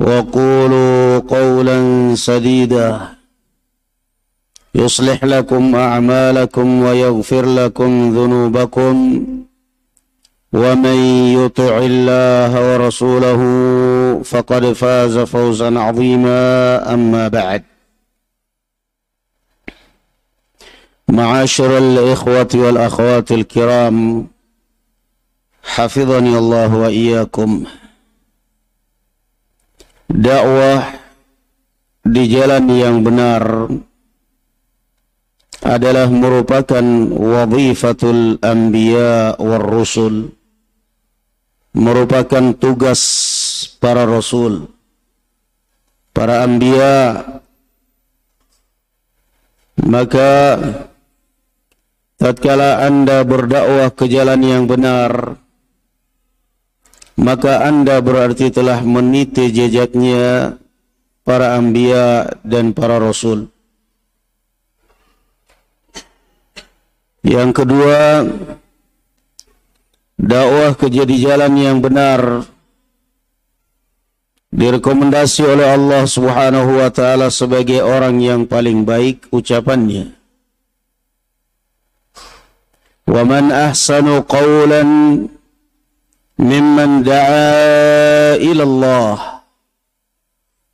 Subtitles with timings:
[0.00, 1.78] وقولوا قولا
[2.14, 3.00] سديدا.
[4.74, 9.26] يصلح لكم أعمالكم ويغفر لكم ذنوبكم.
[10.52, 10.96] ومن
[11.34, 13.40] يطع الله ورسوله
[14.24, 16.94] فقد فاز فوزا عظيما.
[16.94, 17.62] أما بعد.
[21.08, 24.26] معاشر الإخوة والأخوات الكرام
[25.62, 27.64] حفظني الله وإياكم.
[30.10, 30.98] Dakwah
[32.02, 33.70] di jalan yang benar
[35.62, 40.34] adalah merupakan wadhifatul anbiya war rusul
[41.70, 43.00] merupakan tugas
[43.78, 44.66] para rasul
[46.20, 47.24] para anbiya.
[49.80, 50.60] Maka
[52.20, 55.40] tatkala anda berdakwah ke jalan yang benar
[57.20, 60.56] maka anda berarti telah meniti jejaknya
[61.20, 63.52] para anbiya dan para rasul.
[67.20, 68.24] Yang kedua,
[70.16, 72.48] dakwah ke jadi jalan yang benar
[74.48, 80.16] direkomendasi oleh Allah Subhanahu wa taala sebagai orang yang paling baik ucapannya.
[83.04, 85.28] Wa man ahsanu qawlan
[86.39, 89.15] ممن دعا إلى الله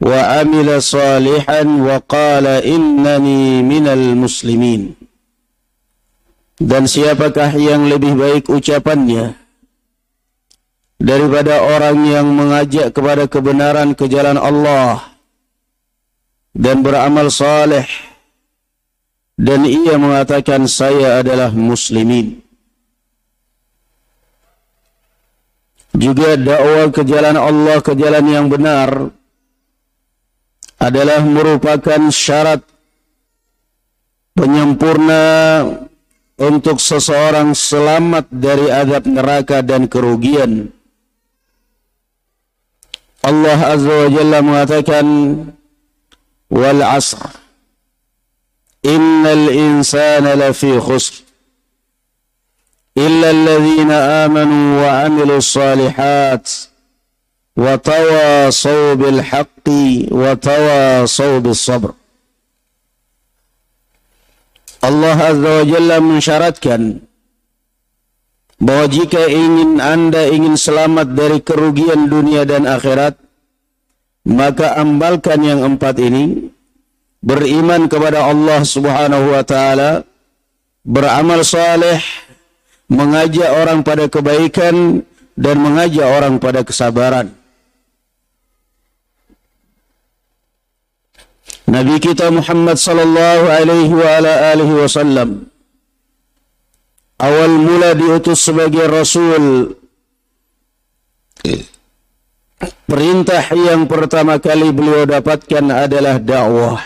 [0.02, 4.84] وعمل صالحا وقال إنني من المسلمين
[6.62, 9.34] dan siapakah yang lebih baik ucapannya
[11.02, 15.18] daripada orang yang mengajak kepada kebenaran ke jalan Allah
[16.54, 17.90] dan beramal saleh
[19.42, 22.45] dan ia mengatakan saya adalah muslimin
[25.97, 29.11] Juga dakwah ke jalan Allah ke jalan yang benar
[30.77, 32.61] adalah merupakan syarat
[34.37, 35.25] penyempurna
[36.37, 40.69] untuk seseorang selamat dari azab neraka dan kerugian.
[43.25, 45.07] Allah Azza wa Jalla mengatakan
[46.47, 47.27] wal asr
[48.87, 51.26] innal insana lafi khusr
[52.98, 56.50] إلا الذين آمنوا وعملوا الصالحات
[57.58, 59.68] وتواصوا بالحق
[60.12, 61.92] وتواصوا بالصبر
[64.82, 67.06] Allah Azza wa Jalla mensyaratkan
[68.58, 73.14] bahwa jika ingin anda ingin selamat dari kerugian dunia dan akhirat,
[74.26, 76.50] maka ambalkan yang empat ini,
[77.22, 80.02] beriman kepada Allah Subhanahu wa taala,
[80.82, 82.02] beramal saleh,
[82.87, 85.03] mengajak orang pada kebaikan
[85.35, 87.35] dan mengajak orang pada kesabaran.
[91.67, 95.51] Nabi kita Muhammad sallallahu alaihi wa ala alihi wasallam
[97.19, 99.75] awal mula diutus sebagai rasul.
[102.87, 106.81] Perintah yang pertama kali beliau dapatkan adalah dakwah.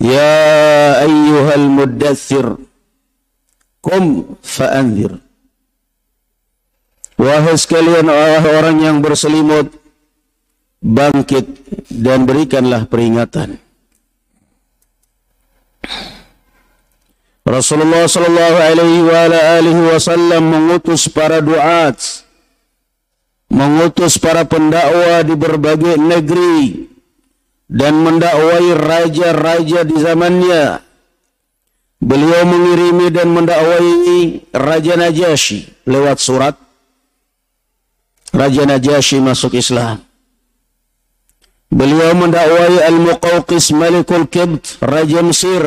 [0.00, 2.71] Ya ayyuhal muddathir
[3.82, 5.18] Kum fa'anzir.
[7.18, 9.74] Wahai sekalian orang yang berselimut,
[10.78, 11.46] bangkit
[11.90, 13.58] dan berikanlah peringatan.
[17.42, 19.18] Rasulullah sallallahu alaihi wa
[19.58, 21.98] alihi wasallam mengutus para duat,
[23.50, 26.86] mengutus para pendakwa di berbagai negeri
[27.66, 30.91] dan mendakwai raja-raja di zamannya
[32.02, 36.58] Beliau mengirimi dan mendakwai Raja Najasyi lewat surat.
[38.34, 40.02] Raja Najasyi masuk Islam.
[41.70, 45.62] Beliau mendakwai Al-Muqawqis Malikul Kibt, Raja Mesir.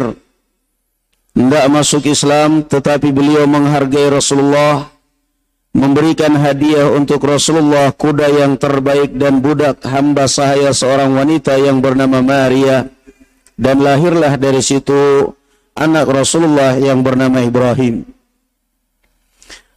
[1.31, 4.91] Tidak masuk Islam, tetapi beliau menghargai Rasulullah,
[5.71, 12.19] memberikan hadiah untuk Rasulullah kuda yang terbaik dan budak hamba sahaya seorang wanita yang bernama
[12.19, 12.91] Maria.
[13.55, 15.31] Dan lahirlah dari situ
[15.75, 18.07] anak Rasulullah yang bernama Ibrahim.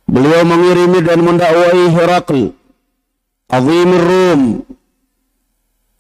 [0.08, 2.56] Beliau mengirimi dan mendakwai Herakl,
[3.52, 4.42] Azim Rum,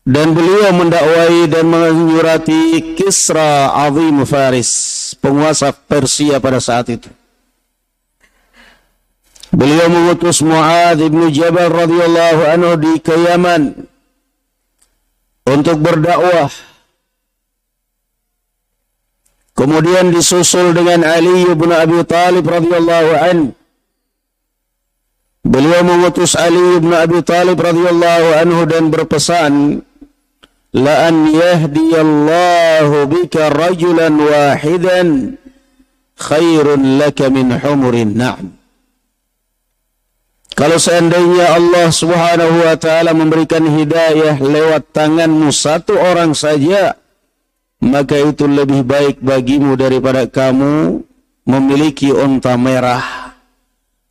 [0.08, 4.70] dan beliau mendakwai dan menyurati Kisra Azim Faris,
[5.20, 7.12] penguasa Persia pada saat itu.
[9.52, 13.62] Beliau mengutus Mu'ad ibn Jabal radhiyallahu anhu di Yaman
[15.48, 16.52] untuk berdakwah
[19.58, 23.38] Kemudian disusul dengan Ali bin Abi Talib radhiyallahu an.
[25.42, 29.82] Beliau mengutus Ali bin Abi Talib radhiyallahu anhu dan berpesan,
[30.78, 35.34] "La an yahdiyallahu bika rajulan wahidan
[36.14, 38.54] khairun laka min humurin na'am."
[40.54, 46.94] Kalau seandainya Allah Subhanahu wa taala memberikan hidayah lewat tanganmu satu orang saja,
[47.78, 51.02] maka itu lebih baik bagimu daripada kamu
[51.46, 53.32] memiliki unta merah.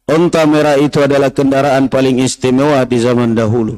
[0.08, 3.76] Unta merah itu adalah kendaraan paling istimewa di zaman dahulu.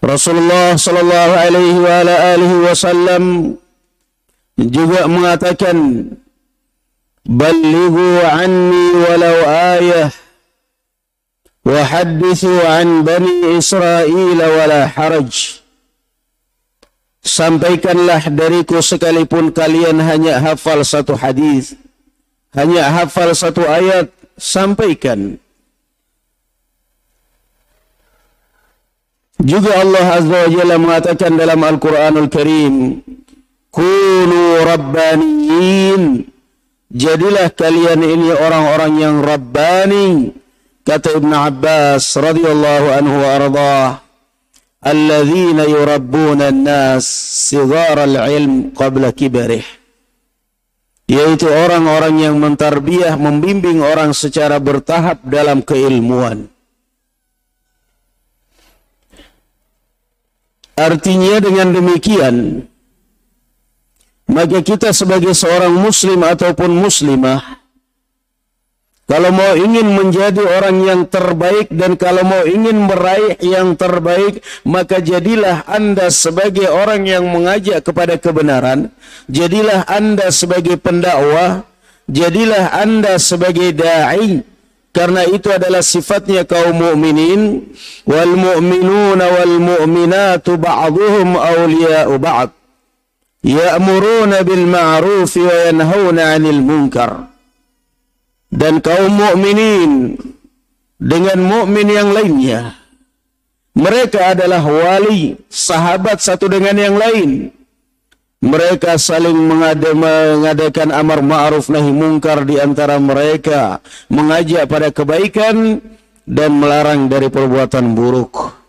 [0.00, 3.24] Rasulullah sallallahu alaihi wa ala alihi wasallam
[4.56, 5.76] juga mengatakan
[7.26, 9.38] Ballighu anni walau
[9.74, 10.14] ayah
[11.66, 15.58] wa hadithu an bani Israel wala haraj
[17.26, 21.74] Sampaikanlah dariku sekalipun kalian hanya hafal satu hadis,
[22.54, 25.34] hanya hafal satu ayat, sampaikan.
[29.42, 33.02] Juga Allah Azza wa Jalla mengatakan dalam Al-Quranul Karim,
[33.74, 36.30] Kunu Rabbaniyin,
[36.94, 40.30] jadilah kalian ini orang-orang yang Rabbani,
[40.86, 44.05] kata Ibn Abbas radhiyallahu anhu wa ardah
[44.86, 47.02] alladzina yurabbuna an-nas
[47.50, 49.66] sigara al-ilm qabla kibarih
[51.10, 56.50] yaitu orang-orang yang mentarbiah membimbing orang secara bertahap dalam keilmuan.
[60.76, 62.66] Artinya dengan demikian
[64.26, 67.65] maka kita sebagai seorang muslim ataupun muslimah
[69.06, 74.98] kalau mau ingin menjadi orang yang terbaik dan kalau mau ingin meraih yang terbaik, maka
[74.98, 78.90] jadilah Anda sebagai orang yang mengajak kepada kebenaran,
[79.30, 81.62] jadilah Anda sebagai pendakwah,
[82.10, 84.42] jadilah Anda sebagai dai.
[84.90, 87.62] Karena itu adalah sifatnya kaum mukminin
[88.10, 92.50] wal mu'minuna wal mu'minatu ba'dhuhum awliya'u ba'd.
[93.44, 97.35] Ya'muruna bil ma'ruf wa yanhauna 'anil munkar
[98.56, 100.16] dan kaum mukminin
[100.96, 102.72] dengan mukmin yang lainnya.
[103.76, 107.52] Mereka adalah wali, sahabat satu dengan yang lain.
[108.40, 115.84] Mereka saling mengadakan amar ma'ruf nahi mungkar di antara mereka, mengajak pada kebaikan
[116.24, 118.65] dan melarang dari perbuatan buruk.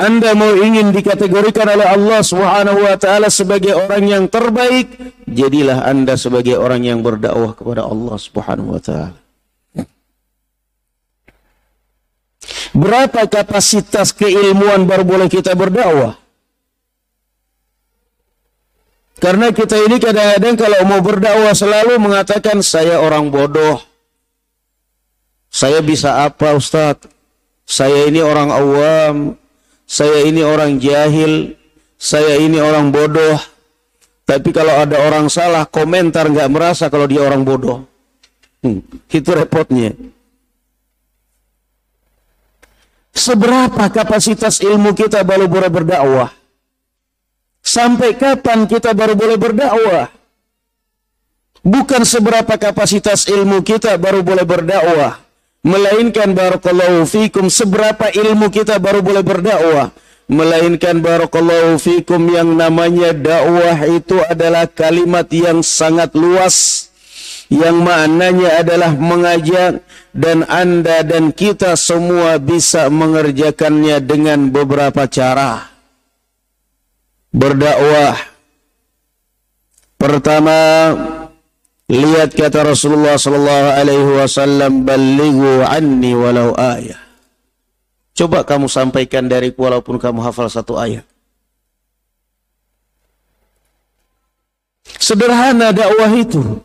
[0.00, 4.96] Anda mau ingin dikategorikan oleh Allah Subhanahu wa taala sebagai orang yang terbaik,
[5.28, 9.20] jadilah Anda sebagai orang yang berdakwah kepada Allah Subhanahu wa taala.
[12.72, 16.16] Berapa kapasitas keilmuan baru boleh kita berdakwah?
[19.20, 23.76] Karena kita ini kadang-kadang kalau mau berdakwah selalu mengatakan saya orang bodoh.
[25.52, 27.04] Saya bisa apa Ustadz?
[27.68, 29.36] Saya ini orang awam
[29.90, 31.58] saya ini orang jahil,
[31.98, 33.42] saya ini orang bodoh.
[34.22, 37.82] Tapi kalau ada orang salah, komentar nggak merasa kalau dia orang bodoh.
[38.62, 38.78] Hmm,
[39.10, 39.90] itu repotnya.
[43.10, 46.30] Seberapa kapasitas ilmu kita baru boleh berdakwah?
[47.58, 50.06] Sampai kapan kita baru boleh berdakwah?
[51.66, 55.29] Bukan seberapa kapasitas ilmu kita baru boleh berdakwah
[55.60, 59.88] melainkan barakallahu fikum seberapa ilmu kita baru boleh berdakwah.
[60.30, 66.90] Melainkan barakallahu fikum yang namanya dakwah itu adalah kalimat yang sangat luas
[67.50, 69.82] yang maknanya adalah mengajak
[70.14, 75.66] dan anda dan kita semua bisa mengerjakannya dengan beberapa cara.
[77.34, 78.14] Berdakwah.
[79.98, 80.56] Pertama
[81.90, 87.02] Lihat kata Rasulullah sallallahu alaihi wasallam, "Ballighu anni walau ayah."
[88.14, 91.02] Coba kamu sampaikan dariku walaupun kamu hafal satu ayat.
[94.86, 96.62] Sederhana dakwah itu.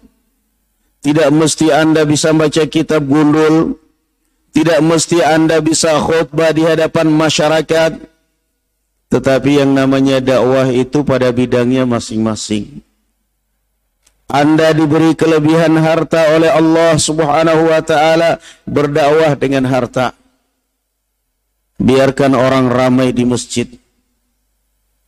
[1.02, 3.82] Tidak mesti Anda bisa baca kitab gundul.
[4.54, 7.98] Tidak mesti Anda bisa khutbah di hadapan masyarakat.
[9.10, 12.86] Tetapi yang namanya dakwah itu pada bidangnya masing-masing.
[14.26, 20.18] Anda diberi kelebihan harta oleh Allah Subhanahu wa taala berdakwah dengan harta.
[21.78, 23.70] Biarkan orang ramai di masjid.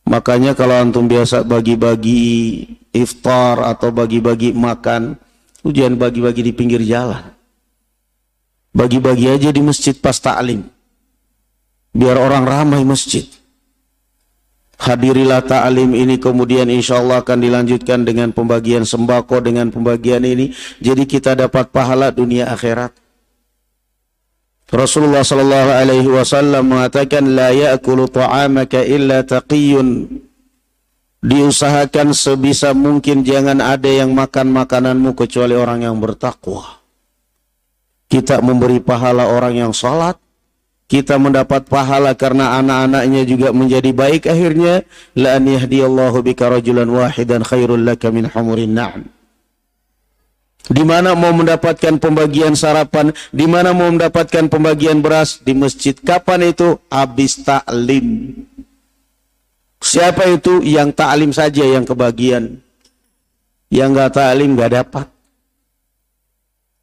[0.08, 5.18] Makanya kalau antum biasa bagi-bagi iftar atau bagi-bagi makan,
[5.66, 7.34] Ujian bagi-bagi di pinggir jalan.
[8.70, 10.62] Bagi-bagi aja di masjid pas ta'lim.
[11.90, 13.26] Biar orang ramai masjid.
[14.78, 20.54] Hadirilah ta'lim ini kemudian insya Allah akan dilanjutkan dengan pembagian sembako dengan pembagian ini.
[20.78, 22.94] Jadi kita dapat pahala dunia akhirat.
[24.68, 30.12] Rasulullah sallallahu alaihi wasallam mengatakan la ya'kulu ta'amaka illa taqiyun
[31.24, 36.78] diusahakan sebisa mungkin jangan ada yang makan makananmu kecuali orang yang bertakwa.
[38.08, 40.16] Kita memberi pahala orang yang sholat,
[40.88, 47.44] kita mendapat pahala karena anak-anaknya juga menjadi baik akhirnya la an yahdiyallahu bika rajulan wahidan
[47.44, 49.04] khairul laka min humurin na'am.
[50.68, 55.96] Di mana mau mendapatkan pembagian sarapan, di mana mau mendapatkan pembagian beras di masjid.
[55.96, 56.76] Kapan itu?
[56.92, 58.36] Habis taklim.
[59.80, 62.60] Siapa itu yang taklim saja yang kebagian?
[63.72, 65.06] Yang nggak taklim nggak dapat.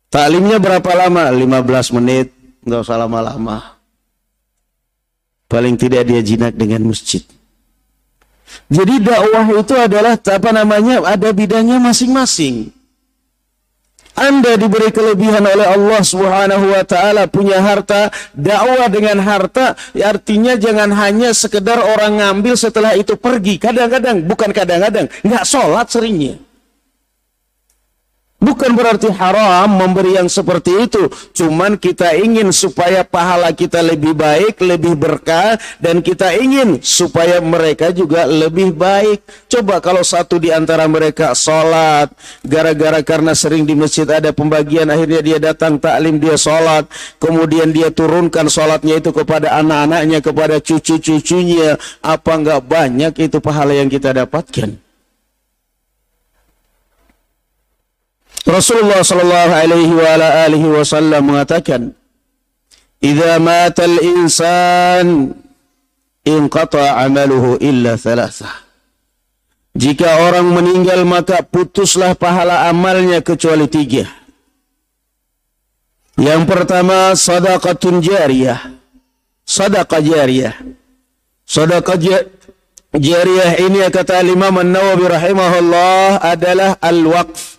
[0.09, 1.29] Taklimnya berapa lama?
[1.29, 2.33] 15 menit,
[2.65, 3.74] nggak usah lama-lama.
[5.45, 7.21] Paling tidak dia jinak dengan masjid.
[8.65, 11.05] Jadi dakwah itu adalah apa namanya?
[11.05, 12.73] Ada bidangnya masing-masing.
[14.15, 20.87] Anda diberi kelebihan oleh Allah Subhanahu wa taala punya harta, dakwah dengan harta artinya jangan
[20.95, 23.59] hanya sekedar orang ngambil setelah itu pergi.
[23.59, 26.39] Kadang-kadang, bukan kadang-kadang, nggak sholat seringnya.
[28.45, 31.09] Bukan berarti haram memberi yang seperti itu.
[31.33, 35.57] Cuman kita ingin supaya pahala kita lebih baik, lebih berkah.
[35.81, 39.25] Dan kita ingin supaya mereka juga lebih baik.
[39.49, 42.13] Coba kalau satu di antara mereka sholat.
[42.45, 44.93] Gara-gara karena sering di masjid ada pembagian.
[44.93, 46.85] Akhirnya dia datang taklim, dia sholat.
[47.17, 51.81] Kemudian dia turunkan sholatnya itu kepada anak-anaknya, kepada cucu-cucunya.
[52.05, 54.84] Apa enggak banyak itu pahala yang kita dapatkan?
[58.45, 61.97] Rasulullah sallallahu alaihi wa ala alihi wasallam mengatakan,
[63.01, 65.33] "Idza mata al-insan
[66.21, 68.53] inqata 'amaluhu illa thalathah."
[69.75, 74.07] Jika orang meninggal maka putuslah pahala amalnya kecuali tiga.
[76.15, 78.71] Yang pertama sadaqatun jariyah.
[79.43, 80.55] Sadaqah jariyah.
[81.43, 81.99] Sadaqah
[82.95, 87.54] jariyah ini kata Imam An-Nawawi rahimahullah adalah al-waqf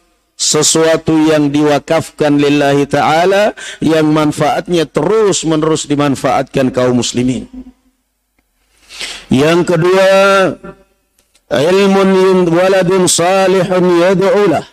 [0.46, 7.50] sesuatu yang diwakafkan lillahi ta'ala yang manfaatnya terus menerus dimanfaatkan kaum muslimin.
[9.26, 10.10] Yang kedua,
[11.50, 14.64] ilmun waladun salihun yad'ulah.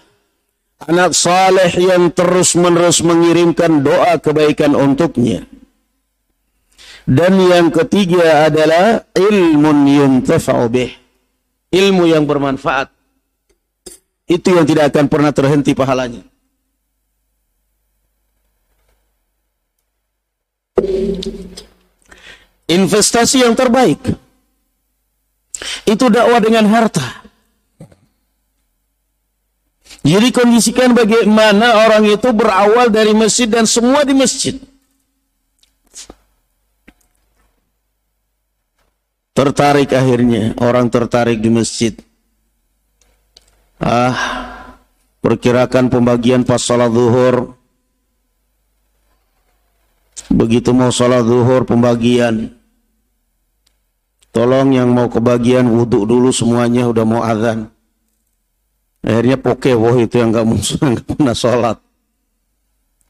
[0.84, 5.48] Anak saleh yang terus menerus mengirimkan doa kebaikan untuknya.
[7.04, 10.92] Dan yang ketiga adalah ilmun yuntafa'u bih.
[11.72, 12.92] Ilmu yang bermanfaat
[14.28, 16.24] itu yang tidak akan pernah terhenti pahalanya.
[22.64, 24.00] Investasi yang terbaik
[25.84, 27.24] itu dakwah dengan harta.
[30.04, 34.60] Jadi kondisikan bagaimana orang itu berawal dari masjid dan semua di masjid.
[39.34, 41.96] Tertarik akhirnya, orang tertarik di masjid
[43.82, 44.16] ah
[45.24, 47.56] perkirakan pembagian pas sholat zuhur.
[50.28, 52.52] Begitu mau sholat zuhur pembagian.
[54.34, 57.70] Tolong yang mau kebagian wudhu dulu semuanya udah mau azan.
[59.04, 60.48] Akhirnya pokewoh itu yang nggak
[61.08, 61.78] pernah sholat.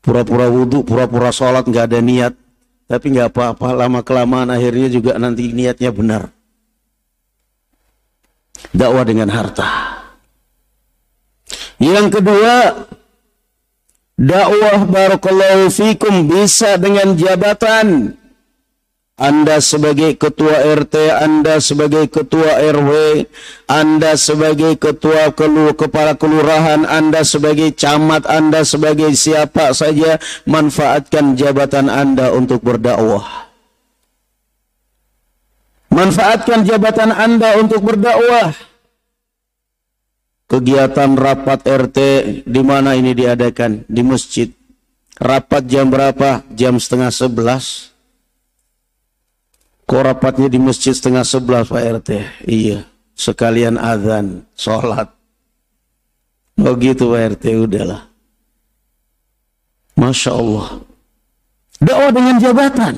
[0.03, 2.34] Pura-pura wudhu pura-pura sholat nggak ada niat.
[2.84, 6.27] Tapi nggak apa-apa lama kelamaan akhirnya juga nanti niatnya benar.
[8.75, 9.92] Dakwah dengan harta
[11.83, 12.87] yang kedua,
[14.15, 18.15] dakwah barakallahu fikum bisa dengan jabatan.
[19.13, 23.23] Anda sebagai ketua RT, Anda sebagai ketua RW,
[23.69, 30.17] Anda sebagai ketua kelu, kepala kelurahan, Anda sebagai camat, Anda sebagai siapa saja
[30.49, 33.53] manfaatkan jabatan Anda untuk berdakwah.
[35.93, 38.72] Manfaatkan jabatan Anda untuk berdakwah.
[40.53, 41.98] Kegiatan rapat RT
[42.45, 43.89] di mana ini diadakan?
[43.89, 44.53] Di masjid.
[45.17, 46.45] Rapat jam berapa?
[46.53, 47.93] Jam setengah sebelas
[49.83, 52.10] Kok rapatnya di masjid setengah sebelas Pak RT?
[52.48, 52.88] Iya,
[53.19, 55.12] sekalian azan, sholat.
[56.57, 58.07] Oh gitu Pak RT, udahlah.
[60.00, 60.67] Masya Allah.
[61.83, 62.95] Dakwah dengan jabatan.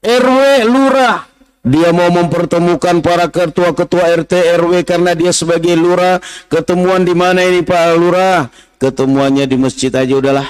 [0.00, 1.27] RW, lurah.
[1.68, 6.16] Dia mau mempertemukan para ketua-ketua RT, RW karena dia sebagai lurah.
[6.48, 8.48] Ketemuan di mana ini Pak Lurah?
[8.80, 10.48] Ketemuannya di masjid aja udahlah.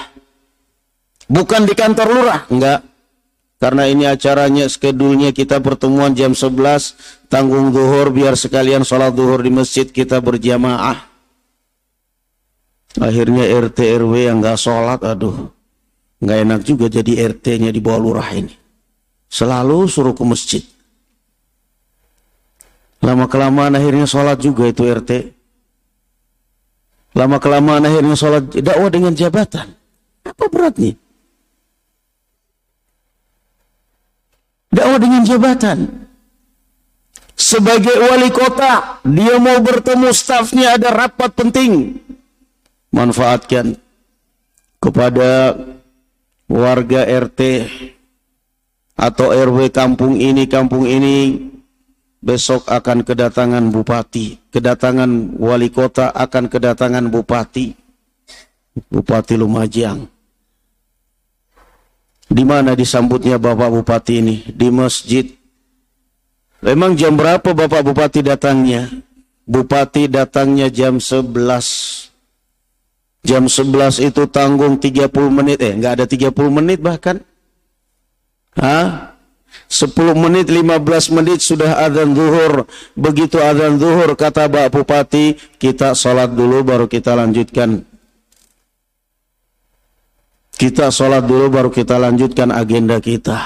[1.27, 2.87] Bukan di kantor lurah, enggak.
[3.59, 9.51] Karena ini acaranya, skedulnya kita pertemuan jam 11, tanggung duhur, biar sekalian sholat duhur di
[9.51, 11.03] masjid kita berjamaah.
[12.95, 15.51] Akhirnya RT RW yang nggak sholat, aduh,
[16.23, 18.55] nggak enak juga jadi RT-nya di bawah lurah ini.
[19.27, 20.63] Selalu suruh ke masjid.
[22.99, 25.11] Lama kelamaan akhirnya sholat juga itu RT.
[27.15, 29.71] Lama kelamaan akhirnya sholat dakwah dengan jabatan.
[30.27, 30.99] Apa beratnya?
[34.79, 35.77] dakwah dengan jabatan.
[37.39, 41.97] Sebagai wali kota, dia mau bertemu stafnya ada rapat penting.
[42.91, 43.79] Manfaatkan
[44.81, 45.55] kepada
[46.51, 47.69] warga RT
[48.99, 51.47] atau RW kampung ini, kampung ini
[52.19, 57.75] besok akan kedatangan bupati, kedatangan wali kota akan kedatangan bupati,
[58.91, 60.07] bupati Lumajang.
[62.29, 64.45] Di mana disambutnya Bapak Bupati ini?
[64.45, 65.25] Di masjid.
[66.61, 68.85] Memang jam berapa Bapak Bupati datangnya?
[69.49, 71.33] Bupati datangnya jam 11.
[73.25, 75.57] Jam 11 itu tanggung 30 menit.
[75.57, 77.17] Eh, nggak ada 30 menit bahkan.
[78.53, 79.08] Hah?
[79.69, 82.65] 10 menit, 15 menit sudah adzan zuhur.
[82.97, 87.89] Begitu adzan zuhur, kata Bapak Bupati, kita sholat dulu baru kita lanjutkan
[90.59, 93.39] kita sholat dulu baru kita lanjutkan agenda kita.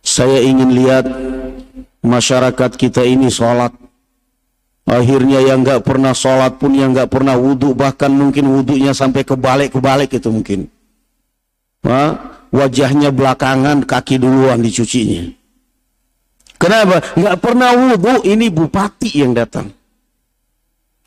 [0.00, 1.04] Saya ingin lihat
[2.00, 3.76] masyarakat kita ini sholat.
[4.88, 9.76] Akhirnya yang nggak pernah sholat pun yang nggak pernah wudhu bahkan mungkin wudhunya sampai kebalik
[9.76, 10.64] kebalik itu mungkin.
[12.48, 15.30] Wajahnya belakangan kaki duluan dicucinya.
[16.58, 17.14] Kenapa?
[17.14, 19.70] Nggak pernah wudhu ini bupati yang datang.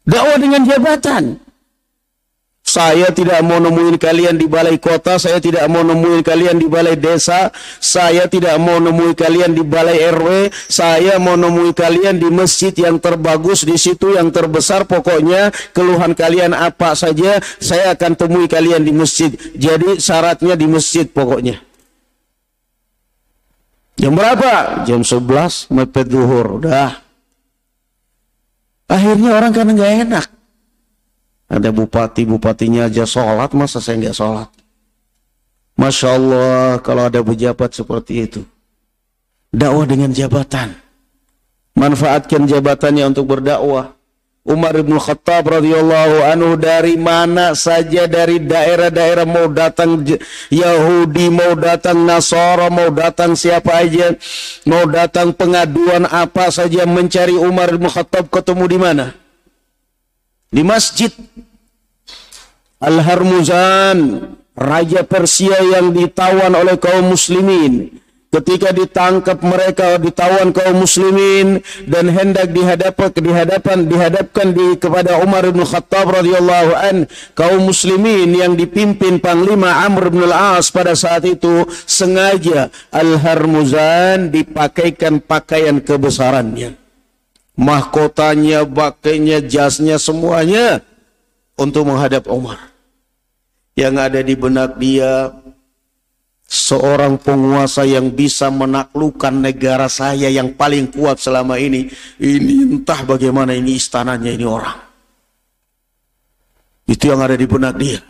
[0.07, 1.37] Dakwah dengan jabatan.
[2.71, 6.95] Saya tidak mau nemuin kalian di balai kota, saya tidak mau nemuin kalian di balai
[6.95, 7.51] desa,
[7.83, 12.95] saya tidak mau nemuin kalian di balai RW, saya mau nemuin kalian di masjid yang
[12.95, 18.95] terbagus, di situ yang terbesar, pokoknya keluhan kalian apa saja, saya akan temui kalian di
[18.95, 19.35] masjid.
[19.51, 21.59] Jadi syaratnya di masjid pokoknya.
[23.99, 24.87] Jam berapa?
[24.87, 27.03] Jam 11, mepet duhur, udah.
[28.87, 30.30] Akhirnya orang kan nggak enak.
[31.51, 34.47] Ada bupati-bupatinya aja sholat, masa saya nggak sholat?
[35.75, 38.41] Masya Allah, kalau ada pejabat seperti itu.
[39.51, 40.79] Dakwah dengan jabatan.
[41.75, 43.91] Manfaatkan jabatannya untuk berdakwah.
[44.41, 50.01] Umar bin Khattab radhiyallahu anhu dari mana saja dari daerah-daerah mau datang
[50.49, 54.17] Yahudi, mau datang Nasara, mau datang siapa aja,
[54.65, 59.20] mau datang pengaduan apa saja mencari Umar bin Khattab ketemu di mana?
[60.51, 61.09] Di masjid
[62.83, 63.97] Al-Harmuzan,
[64.57, 68.03] raja Persia yang ditawan oleh kaum muslimin.
[68.31, 75.67] Ketika ditangkap mereka ditawan kaum muslimin dan hendak dihadapkan dihadapan dihadapkan di kepada Umar bin
[75.67, 82.71] Khattab radhiyallahu an kaum muslimin yang dipimpin panglima Amr bin Al-As pada saat itu sengaja
[82.95, 86.80] Al-Harmuzan dipakaikan pakaian kebesarannya
[87.55, 90.81] mahkotanya, pakainya, jasnya, semuanya
[91.59, 92.71] untuk menghadap Umar.
[93.75, 95.31] Yang ada di benak dia,
[96.51, 101.87] seorang penguasa yang bisa menaklukkan negara saya yang paling kuat selama ini.
[102.19, 104.79] Ini entah bagaimana ini istananya ini orang.
[106.91, 108.03] Itu yang ada di benak dia.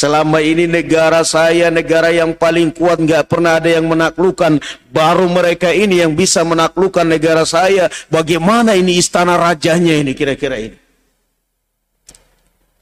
[0.00, 4.56] Selama ini negara saya, negara yang paling kuat, nggak pernah ada yang menaklukkan.
[4.88, 7.92] Baru mereka ini yang bisa menaklukkan negara saya.
[8.08, 10.76] Bagaimana ini istana rajanya ini kira-kira ini.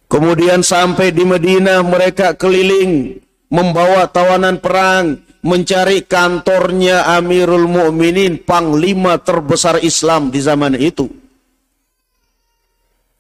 [0.07, 3.19] Kemudian sampai di Medina mereka keliling
[3.51, 11.11] membawa tawanan perang, mencari kantornya Amirul Mukminin, panglima terbesar Islam di zaman itu.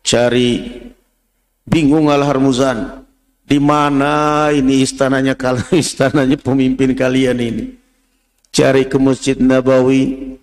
[0.06, 0.86] Cari
[1.66, 3.07] bingung Al Harmuzan,
[3.48, 7.64] di mana ini istananya kalian, istananya pemimpin kalian ini.
[8.52, 10.36] Cari ke Masjid Nabawi,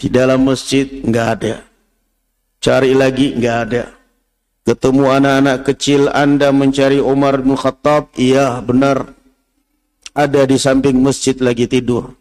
[0.00, 1.62] di dalam masjid nggak ada.
[2.58, 3.84] Cari lagi nggak ada.
[4.62, 8.14] Ketemu anak-anak kecil Anda mencari Umar bin Khattab?
[8.14, 9.10] Iya, benar.
[10.14, 12.14] Ada di samping masjid lagi tidur.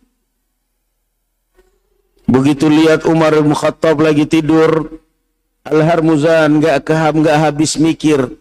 [2.26, 5.02] Begitu lihat Umar bin Khattab lagi tidur,
[5.62, 8.41] Al-Harmuzan nggak keham nggak habis mikir.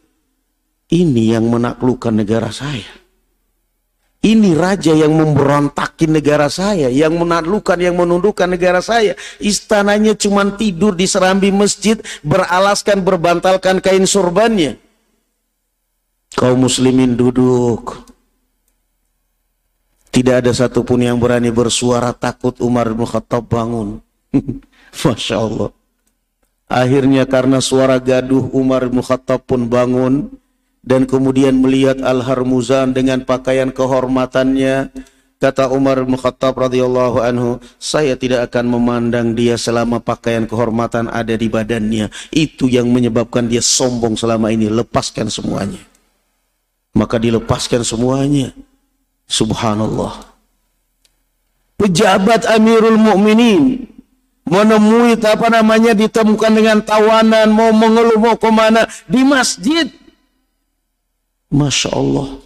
[0.91, 3.01] Ini yang menaklukkan negara saya.
[4.21, 9.17] Ini raja yang memberontakin negara saya, yang menaklukkan, yang menundukkan negara saya.
[9.41, 14.77] Istananya cuma tidur di serambi masjid, beralaskan, berbantalkan kain surbannya.
[16.37, 18.05] Kaum muslimin duduk.
[20.13, 24.05] Tidak ada satupun yang berani bersuara takut Umar bin Khattab bangun.
[25.01, 25.71] Masya Allah.
[26.69, 30.29] Akhirnya karena suara gaduh Umar bin Khattab pun bangun
[30.81, 34.89] dan kemudian melihat Al-Harmuzan dengan pakaian kehormatannya
[35.41, 41.33] kata Umar bin Khattab radhiyallahu anhu saya tidak akan memandang dia selama pakaian kehormatan ada
[41.33, 42.13] di badannya.
[42.29, 44.69] Itu yang menyebabkan dia sombong selama ini.
[44.69, 45.81] Lepaskan semuanya.
[46.93, 48.53] Maka dilepaskan semuanya.
[49.25, 50.29] Subhanallah.
[51.81, 53.89] Pejabat Amirul Mukminin
[54.45, 59.87] menemui apa namanya ditemukan dengan tawanan mau mengeluh mau ke mana di masjid
[61.51, 62.39] Masya Allah.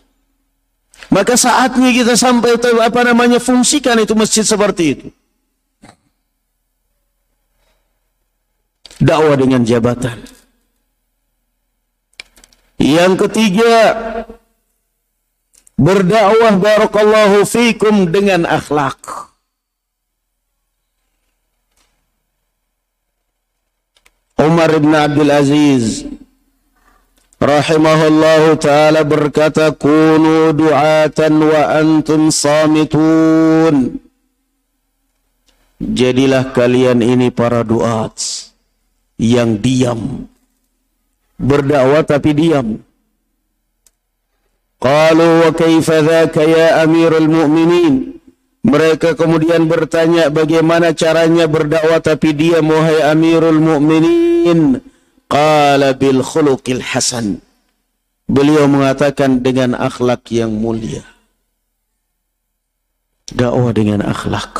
[1.12, 5.08] Maka saatnya kita sampai apa namanya fungsikan itu masjid seperti itu.
[9.04, 10.16] Dakwah dengan jabatan.
[12.80, 13.76] Yang ketiga,
[15.76, 19.28] berdakwah barakallahu fikum dengan akhlak.
[24.34, 26.02] Umar bin Abdul Aziz
[27.44, 34.00] rahimahullahu taala berkata kunu du'atan wa antum samitun.
[35.78, 38.16] Jadilah kalian ini para duat
[39.20, 40.24] yang diam.
[41.36, 42.80] Berdakwah tapi diam.
[44.80, 48.16] Qalu wa kaifa dzaka ya amirul mu'minin?
[48.64, 54.80] Mereka kemudian bertanya bagaimana caranya berdakwah tapi diam wahai amirul mu'minin
[55.28, 57.40] Qala bil khuluqil hasan.
[58.24, 61.04] Beliau mengatakan dengan akhlak yang mulia.
[63.32, 64.52] Dakwah dengan akhlak.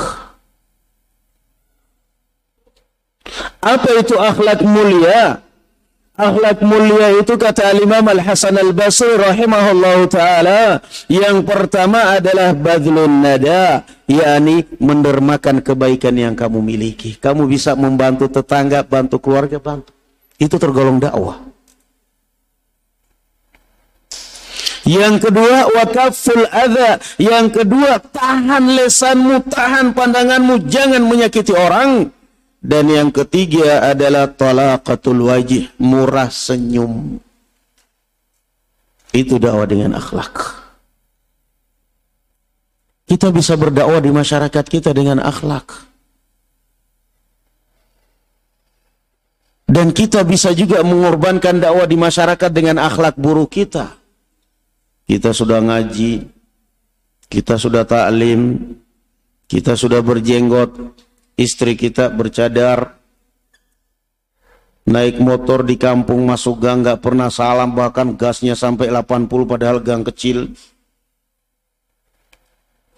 [3.65, 5.41] Apa itu akhlak mulia?
[6.15, 10.63] Akhlak mulia itu kata Imam Al-Hasan Al-Basri rahimahullah ta'ala.
[11.11, 13.83] Yang pertama adalah badlun nada.
[14.05, 17.17] yakni mendermakan kebaikan yang kamu miliki.
[17.17, 19.91] Kamu bisa membantu tetangga, bantu keluarga, bantu.
[20.39, 21.39] Itu tergolong dakwah.
[24.85, 27.01] Yang kedua wakaful adha.
[27.17, 32.13] Yang kedua tahan lesanmu, tahan pandanganmu, jangan menyakiti orang.
[32.65, 37.21] Dan yang ketiga adalah talaqatul wajih, murah senyum.
[39.13, 40.65] Itu dakwah dengan akhlak.
[43.05, 45.94] Kita bisa berdakwah di masyarakat kita dengan akhlak.
[49.75, 53.99] Dan kita bisa juga mengorbankan dakwah di masyarakat dengan akhlak buruk kita.
[55.03, 56.31] Kita sudah ngaji,
[57.27, 58.55] kita sudah taklim,
[59.51, 60.95] kita sudah berjenggot,
[61.35, 63.03] istri kita bercadar,
[64.87, 70.07] naik motor di kampung masuk gang nggak pernah salam bahkan gasnya sampai 80 padahal gang
[70.07, 70.55] kecil.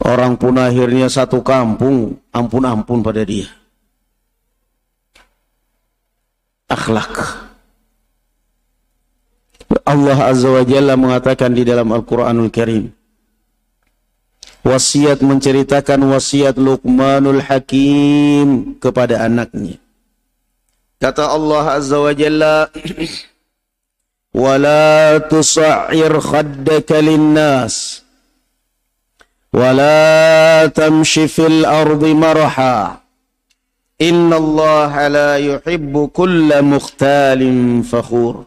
[0.04, 3.48] Orang pun akhirnya satu kampung ampun-ampun pada dia
[6.66, 7.46] akhlak.
[9.86, 12.90] Allah Azza wa Jalla mengatakan di dalam Al-Quranul Karim
[14.66, 19.78] wasiat menceritakan wasiat Luqmanul Hakim kepada anaknya
[20.98, 22.66] kata Allah Azza wa Jalla
[24.36, 28.04] وَلَا tusa'ir خَدَّكَ لِلنَّاسِ
[29.56, 33.00] وَلَا tamshi fil ardi marha
[33.96, 38.44] Inna Allah la yuhibbu kulla mukhtalin fakhur.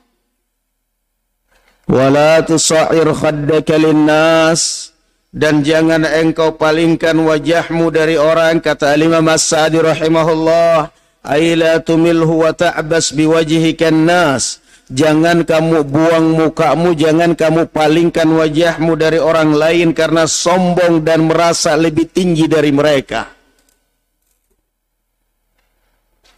[1.89, 4.93] Wala tusair khaddaka linnas
[5.33, 10.93] dan jangan engkau palingkan wajahmu dari orang kata Imam As-Sa'di rahimahullah
[11.25, 18.97] ay la tumilhu wa ta'bas biwajhika nas Jangan kamu buang mukamu, jangan kamu palingkan wajahmu
[18.97, 23.38] dari orang lain karena sombong dan merasa lebih tinggi dari mereka.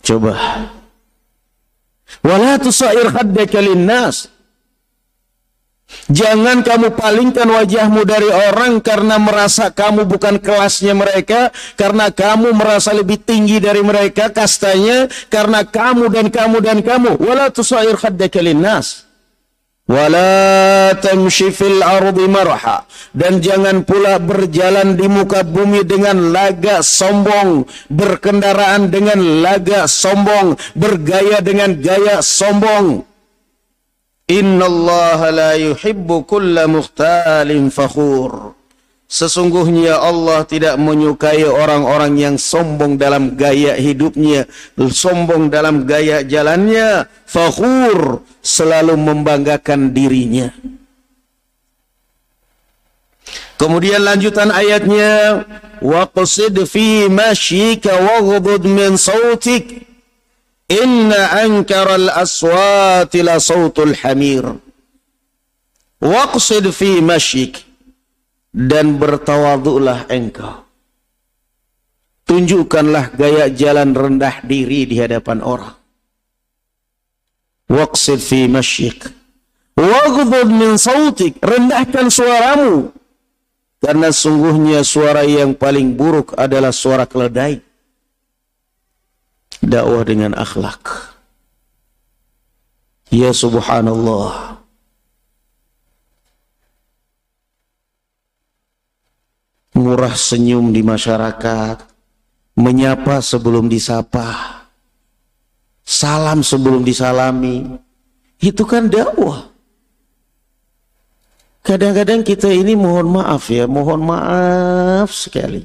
[0.02, 0.34] Coba.
[2.22, 4.28] Wala tusair haddaka linnas.
[6.08, 12.96] Jangan kamu palingkan wajahmu dari orang karena merasa kamu bukan kelasnya mereka, karena kamu merasa
[12.96, 17.20] lebih tinggi dari mereka kastanya, karena kamu dan kamu dan kamu.
[17.20, 19.11] Wala tusair khaddaka linnas.
[19.92, 22.88] Wala tamshi fil ardi marha.
[23.12, 27.68] Dan jangan pula berjalan di muka bumi dengan laga sombong.
[27.92, 30.56] Berkendaraan dengan laga sombong.
[30.80, 33.04] Bergaya dengan gaya sombong.
[34.32, 38.61] Inna Allah la yuhibbu kulla mukhtalin fakhur.
[39.12, 44.48] Sesungguhnya Allah tidak menyukai orang-orang yang sombong dalam gaya hidupnya,
[44.80, 50.56] sombong dalam gaya jalannya, fakhur, selalu membanggakan dirinya.
[53.60, 55.44] Kemudian lanjutan ayatnya,
[55.84, 59.92] waqsid fi mashyika waghdud min sautik
[60.72, 64.56] Inna ankaral aswati la sautul hamir.
[66.00, 67.71] Waqsid fi masyik.
[68.52, 70.68] Dan bertawaduklah engkau.
[72.28, 75.76] Tunjukkanlah gaya jalan rendah diri di hadapan orang.
[77.72, 79.08] Waqsid fi masyik.
[79.80, 81.40] Waghdud min sautik.
[81.40, 82.92] Rendahkan suaramu.
[83.82, 87.72] Karena sungguhnya suara yang paling buruk adalah suara keledai
[89.62, 91.14] dakwah dengan akhlak.
[93.14, 94.61] Ya subhanallah.
[99.82, 101.78] Murah senyum di masyarakat,
[102.62, 104.62] menyapa sebelum disapa,
[105.82, 107.66] salam sebelum disalami,
[108.38, 109.50] itu kan dakwah.
[111.62, 115.62] Kadang-kadang kita ini mohon maaf ya, mohon maaf sekali.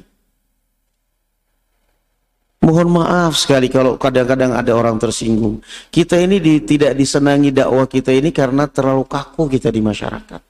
[2.61, 5.63] Mohon maaf sekali kalau kadang-kadang ada orang tersinggung.
[5.87, 10.41] Kita ini di, tidak disenangi dakwah kita ini karena terlalu kaku kita di masyarakat.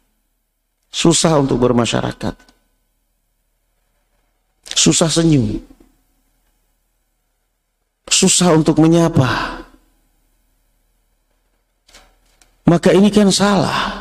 [0.88, 2.57] Susah untuk bermasyarakat.
[4.77, 5.57] Susah senyum.
[8.05, 9.65] Susah untuk menyapa.
[12.69, 13.96] Maka ini kan salah.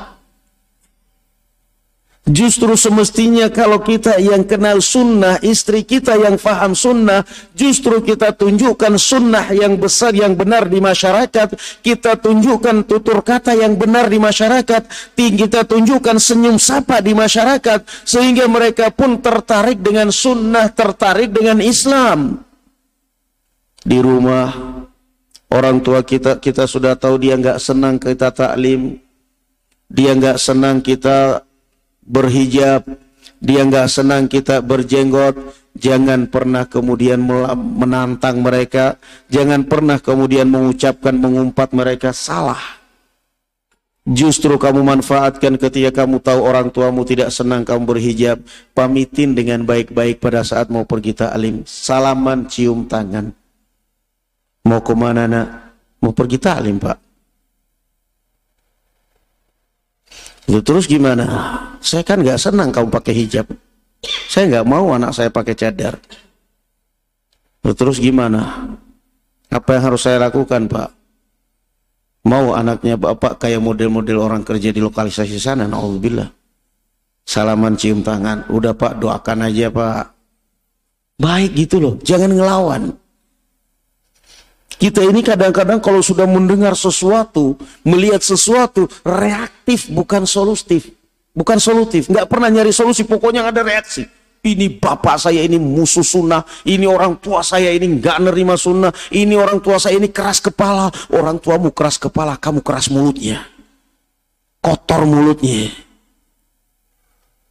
[2.26, 7.22] Justru semestinya kalau kita yang kenal sunnah, istri kita yang faham sunnah,
[7.54, 11.54] justru kita tunjukkan sunnah yang besar, yang benar di masyarakat.
[11.86, 15.14] Kita tunjukkan tutur kata yang benar di masyarakat.
[15.14, 17.86] Kita tunjukkan senyum sapa di masyarakat.
[18.02, 22.42] Sehingga mereka pun tertarik dengan sunnah, tertarik dengan Islam.
[23.86, 24.50] Di rumah,
[25.54, 28.98] orang tua kita, kita sudah tahu dia nggak senang kita taklim.
[29.86, 31.45] Dia nggak senang kita
[32.07, 32.87] berhijab,
[33.42, 35.37] dia nggak senang kita berjenggot,
[35.77, 37.21] jangan pernah kemudian
[37.77, 38.97] menantang mereka,
[39.29, 42.81] jangan pernah kemudian mengucapkan mengumpat mereka salah.
[44.07, 48.38] Justru kamu manfaatkan ketika kamu tahu orang tuamu tidak senang kamu berhijab,
[48.71, 53.35] pamitin dengan baik-baik pada saat mau pergi taklim, salaman cium tangan.
[54.62, 55.49] Mau ke mana nak?
[55.99, 57.06] Mau pergi taklim pak.
[60.46, 61.26] Itu terus gimana?
[61.82, 63.46] Saya kan nggak senang kamu pakai hijab.
[64.30, 65.98] Saya nggak mau anak saya pakai cadar.
[67.66, 68.70] Itu terus gimana?
[69.50, 70.90] Apa yang harus saya lakukan, Pak?
[72.26, 76.30] Mau anaknya Bapak kayak model-model orang kerja di lokalisasi sana, Alhamdulillah.
[77.26, 78.46] Salaman cium tangan.
[78.50, 80.04] Udah Pak, doakan aja Pak.
[81.18, 82.94] Baik gitu loh, jangan ngelawan.
[84.76, 90.92] Kita ini kadang-kadang kalau sudah mendengar sesuatu, melihat sesuatu, reaktif bukan solutif.
[91.36, 94.08] Bukan solutif, nggak pernah nyari solusi, pokoknya ada reaksi.
[94.40, 99.36] Ini bapak saya ini musuh sunnah, ini orang tua saya ini nggak nerima sunnah, ini
[99.36, 103.44] orang tua saya ini keras kepala, orang tuamu keras kepala, kamu keras mulutnya.
[104.64, 105.68] Kotor mulutnya.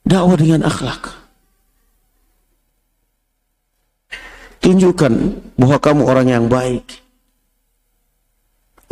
[0.01, 1.13] Dakwah dengan akhlak.
[4.65, 5.13] Tunjukkan
[5.61, 7.04] bahwa kamu orang yang baik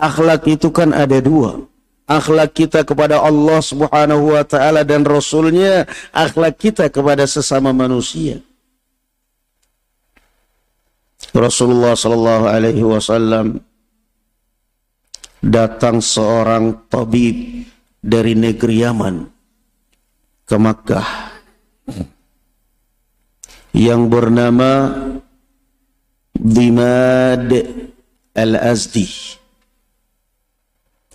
[0.04, 1.64] akhlak itu kan ada dua.
[2.04, 5.88] Akhlak kita kepada Allah subhanahu wa ta'ala dan Rasulnya.
[6.12, 8.44] Akhlak kita kepada sesama manusia.
[11.32, 13.64] Rasulullah sallallahu alaihi wasallam
[15.40, 17.66] datang seorang tabib
[18.04, 19.16] dari negeri Yaman
[20.44, 21.08] ke Makkah
[23.74, 24.94] yang bernama
[26.38, 27.50] Dimad
[28.36, 29.43] Al-Azdi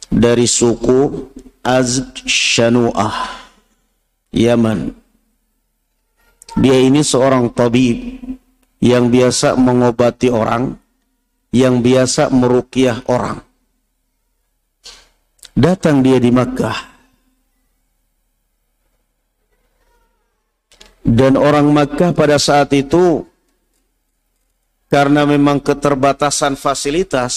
[0.09, 1.29] dari suku
[1.63, 3.29] Azd Shanu'ah
[4.33, 4.93] Yaman.
[6.59, 8.19] Dia ini seorang tabib
[8.81, 10.75] yang biasa mengobati orang
[11.53, 13.41] yang biasa merukiah orang.
[15.59, 16.79] Datang dia di Makkah.
[21.09, 23.25] Dan orang Makkah pada saat itu
[24.93, 27.35] karena memang keterbatasan fasilitas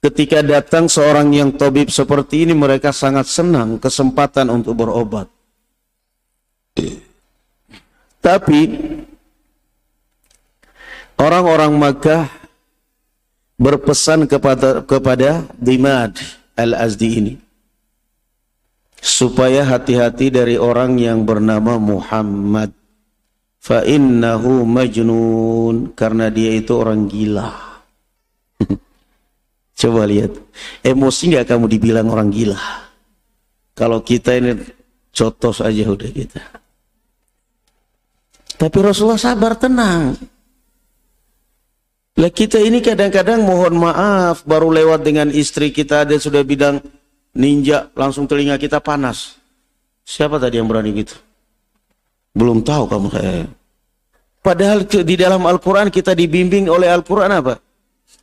[0.00, 5.28] ketika datang seorang yang tabib seperti ini mereka sangat senang kesempatan untuk berobat.
[8.20, 8.60] Tapi
[11.16, 12.26] orang-orang Makkah
[13.56, 16.18] berpesan kepada kepada Dimad
[16.58, 17.34] Al-Azdi ini
[19.00, 22.74] supaya hati-hati dari orang yang bernama Muhammad
[23.62, 27.54] fa innahu majnun karena dia itu orang gila
[29.76, 30.32] coba lihat
[30.80, 32.58] emosi nggak kamu dibilang orang gila
[33.76, 34.56] kalau kita ini
[35.12, 36.42] cotos aja udah kita
[38.56, 40.16] tapi Rasulullah sabar tenang
[42.16, 46.80] lah kita ini kadang-kadang mohon maaf baru lewat dengan istri kita ada sudah bilang
[47.36, 49.36] ninja langsung telinga kita panas.
[50.00, 51.12] Siapa tadi yang berani gitu?
[52.32, 53.44] Belum tahu kamu saya.
[54.40, 57.60] Padahal di dalam Al-Quran kita dibimbing oleh Al-Quran apa?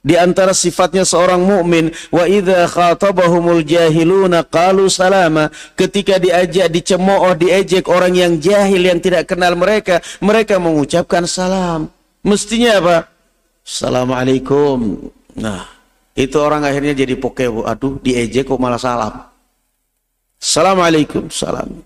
[0.04, 5.48] Di antara sifatnya seorang mukmin, wa idza khatabahumul jahiluna qalu salama.
[5.80, 11.88] Ketika diajak dicemooh, diejek orang yang jahil yang tidak kenal mereka, mereka mengucapkan salam.
[12.20, 12.98] Mestinya apa?
[13.64, 15.08] Assalamualaikum.
[15.40, 15.72] Nah,
[16.20, 17.64] itu orang akhirnya jadi pokebo.
[17.64, 19.32] Aduh, diejek kok malah salam.
[20.36, 21.32] Assalamualaikum.
[21.32, 21.80] Salam.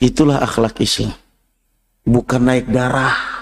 [0.00, 1.12] Itulah akhlak Islam.
[2.08, 3.41] Bukan naik darah.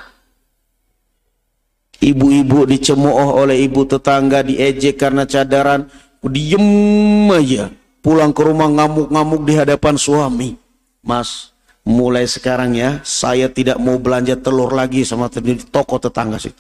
[2.01, 5.85] Ibu-ibu dicemooh oleh ibu tetangga, diejek karena cadaran.
[6.25, 7.69] Diem aja.
[8.01, 10.57] Pulang ke rumah ngamuk-ngamuk di hadapan suami.
[11.05, 11.53] Mas,
[11.85, 15.29] mulai sekarang ya, saya tidak mau belanja telur lagi sama
[15.69, 16.57] toko tetangga situ.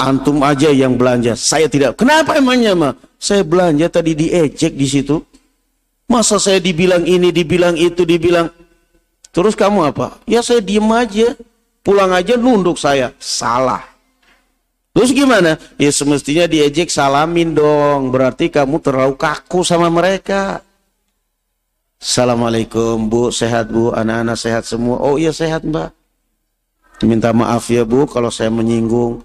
[0.00, 1.36] Antum aja yang belanja.
[1.36, 2.00] Saya tidak.
[2.00, 2.96] Kenapa emangnya, mah?
[3.20, 5.20] Saya belanja tadi diejek di situ.
[6.08, 8.48] Masa saya dibilang ini, dibilang itu, dibilang.
[9.30, 10.18] Terus kamu apa?
[10.24, 11.36] Ya saya diem aja.
[11.82, 13.10] Pulang aja nunduk saya.
[13.18, 13.82] Salah.
[14.94, 15.58] Terus gimana?
[15.80, 18.14] Ya semestinya diejek salamin dong.
[18.14, 20.62] Berarti kamu terlalu kaku sama mereka.
[22.02, 24.98] Assalamualaikum bu, sehat bu, anak-anak sehat semua.
[24.98, 25.94] Oh iya sehat mbak.
[27.06, 29.22] Minta maaf ya bu kalau saya menyinggung.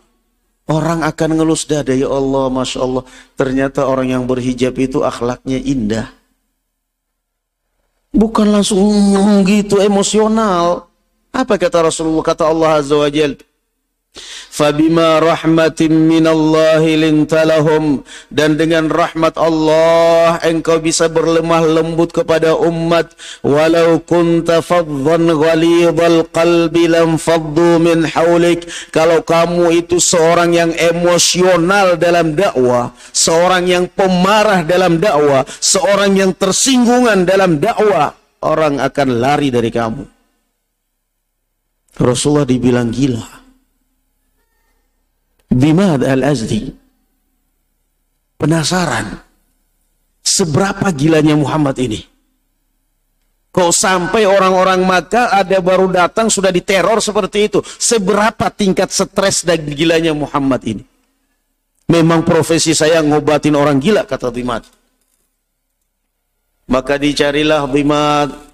[0.67, 3.03] Orang akan ngelus dada, ya Allah, Masya Allah.
[3.39, 6.11] Ternyata orang yang berhijab itu akhlaknya indah.
[8.11, 8.83] Bukan langsung
[9.47, 10.91] gitu emosional.
[11.37, 13.37] Apa kata Rasulullah, kata Allah Azza wa Jalla.
[14.49, 18.01] Fabima rahmatin minallahi lintalahum
[18.33, 23.13] dan dengan rahmat Allah engkau bisa berlemah lembut kepada umat.
[23.45, 31.93] Walau kunta faddan ghalidhal qalbi lam faddu min haulik kalau kamu itu seorang yang emosional
[31.93, 39.53] dalam dakwah seorang yang pemarah dalam dakwah seorang yang tersinggungan dalam dakwah orang akan lari
[39.53, 40.16] dari kamu
[41.97, 43.37] Rasulullah dibilang gila
[45.57, 46.67] Bimad al-Azdi.
[48.37, 49.17] Penasaran.
[50.21, 52.03] Seberapa gilanya Muhammad ini?
[53.49, 57.59] Kok sampai orang-orang maka ada baru datang sudah diteror seperti itu.
[57.65, 60.83] Seberapa tingkat stres dan gilanya Muhammad ini?
[61.87, 64.67] Memang profesi saya ngobatin orang gila, kata Bimad.
[66.67, 68.46] Maka dicarilah Bimad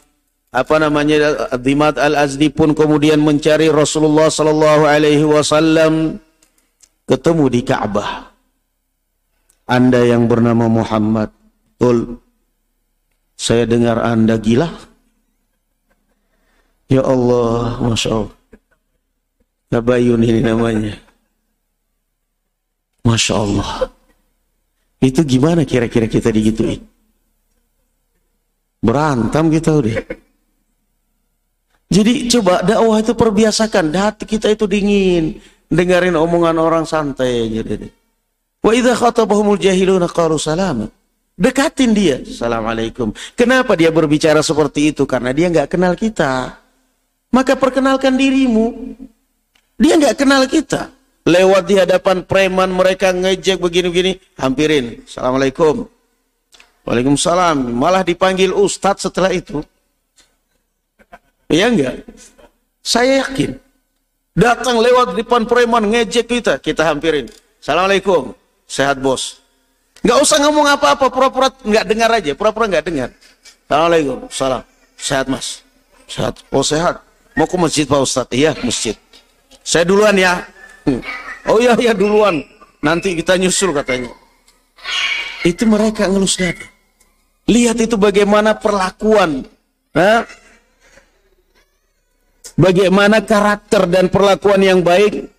[0.54, 6.22] apa namanya Bimad al-Azdi pun kemudian mencari Rasulullah sallallahu alaihi wasallam
[7.10, 8.30] ketemu di Ka'bah.
[9.66, 11.34] Anda yang bernama Muhammad,
[11.82, 12.22] betul.
[13.34, 14.70] Saya dengar Anda gila.
[16.86, 18.38] Ya Allah, Masya Allah.
[19.74, 20.94] Tabayun ini namanya.
[23.02, 23.90] Masya Allah.
[25.02, 26.86] Itu gimana kira-kira kita digituin?
[28.84, 29.98] Berantem kita udah.
[31.94, 33.94] Jadi coba dakwah itu perbiasakan.
[33.94, 35.38] Hati kita itu dingin
[35.70, 37.94] dengerin omongan orang santai aja deh.
[38.66, 40.90] Wa idza khatabahumul jahiluna qalu salama.
[41.38, 42.18] Dekatin dia.
[42.22, 43.14] Assalamualaikum.
[43.38, 45.06] Kenapa dia berbicara seperti itu?
[45.06, 46.58] Karena dia nggak kenal kita.
[47.34, 48.98] Maka perkenalkan dirimu.
[49.78, 50.94] Dia nggak kenal kita.
[51.26, 54.22] Lewat di hadapan preman mereka ngejek begini-begini.
[54.38, 55.02] Hampirin.
[55.06, 55.90] Assalamualaikum.
[56.86, 57.58] Waalaikumsalam.
[57.74, 59.66] Malah dipanggil ustadz setelah itu.
[61.54, 61.96] Iya enggak?
[62.82, 63.62] Saya yakin.
[64.34, 67.30] Datang lewat depan preman ngejek kita, kita hampirin.
[67.62, 68.34] Assalamualaikum,
[68.66, 69.38] sehat bos.
[70.02, 73.10] Nggak usah ngomong apa-apa, pura-pura nggak dengar aja, pura-pura nggak dengar.
[73.70, 74.66] Assalamualaikum, salam.
[74.98, 75.62] Sehat mas?
[76.10, 76.42] Sehat.
[76.50, 77.06] Oh sehat.
[77.38, 78.34] Mau ke masjid Pak Ustadz?
[78.34, 78.98] Iya, masjid.
[79.62, 80.46] Saya duluan ya.
[80.86, 81.02] Hmm.
[81.50, 82.42] Oh iya, iya duluan.
[82.84, 84.12] Nanti kita nyusul katanya.
[85.44, 86.40] Itu mereka ngelus.
[87.50, 89.44] Lihat itu bagaimana perlakuan.
[89.92, 90.24] Nah,
[92.60, 95.30] bagaimana karakter dan perlakuan yang baik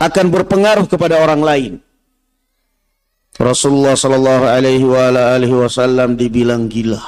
[0.00, 1.72] akan berpengaruh kepada orang lain.
[3.40, 7.00] Rasulullah Shallallahu Alaihi Wasallam dibilang gila.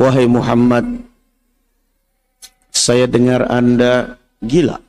[0.00, 1.04] Wahai Muhammad,
[2.72, 4.80] saya dengar Anda gila.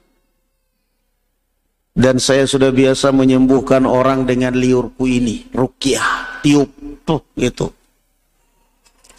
[1.92, 6.72] Dan saya sudah biasa menyembuhkan orang dengan liurku ini, rukyah, tiup,
[7.04, 7.68] tuh gitu.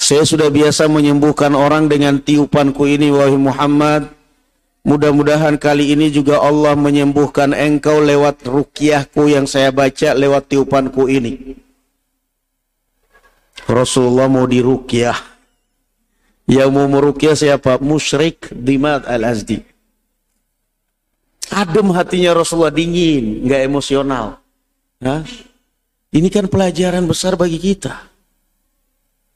[0.03, 4.11] Saya sudah biasa menyembuhkan orang dengan tiupanku ini, wahai Muhammad.
[4.83, 11.55] Mudah-mudahan kali ini juga Allah menyembuhkan engkau lewat rukyahku yang saya baca lewat tiupanku ini.
[13.71, 15.15] Rasulullah mau dirukyah.
[16.51, 17.79] Yang mau merukyah siapa?
[17.79, 19.63] Musyrik Dimad al-Azdi.
[21.55, 24.43] Adem hatinya Rasulullah dingin, nggak emosional.
[24.99, 25.23] Hah?
[26.11, 28.12] Ini kan pelajaran besar bagi kita.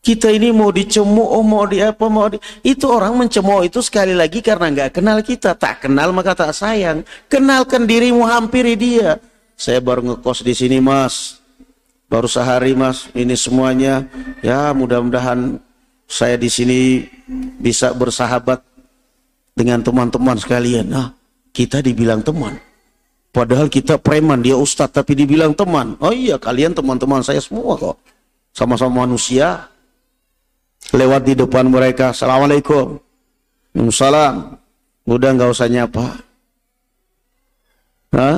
[0.06, 2.38] Kita ini mau dicemooh, oh mau di apa, mau di...
[2.62, 5.58] Itu orang mencemooh itu sekali lagi karena nggak kenal kita.
[5.58, 7.02] Tak kenal maka tak sayang.
[7.26, 9.18] Kenalkan dirimu, hampiri dia.
[9.58, 11.42] Saya baru ngekos di sini mas.
[12.06, 13.10] Baru sehari mas.
[13.18, 14.06] Ini semuanya.
[14.46, 15.58] Ya mudah-mudahan
[16.06, 17.02] saya di sini
[17.58, 18.62] bisa bersahabat
[19.58, 20.86] dengan teman-teman sekalian.
[20.86, 21.18] Nah,
[21.50, 22.62] kita dibilang teman.
[23.34, 25.98] Padahal kita preman, dia ustadz, tapi dibilang teman.
[25.98, 27.98] Oh iya, kalian teman-teman saya semua kok.
[28.54, 29.66] Sama-sama manusia.
[30.94, 33.00] Lewat di depan mereka, Assalamualaikum.
[33.74, 34.34] Waalaikumsalam.
[35.06, 36.06] Udah nggak usah nyapa.
[38.14, 38.36] Hah?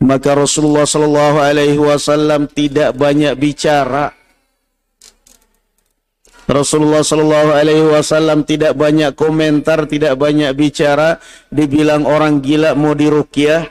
[0.00, 4.16] Maka Rasulullah Shallallahu Alaihi Wasallam tidak banyak bicara
[6.50, 11.22] Rasulullah Shallallahu Alaihi Wasallam tidak banyak komentar, tidak banyak bicara.
[11.46, 13.70] Dibilang orang gila mau dirukyah.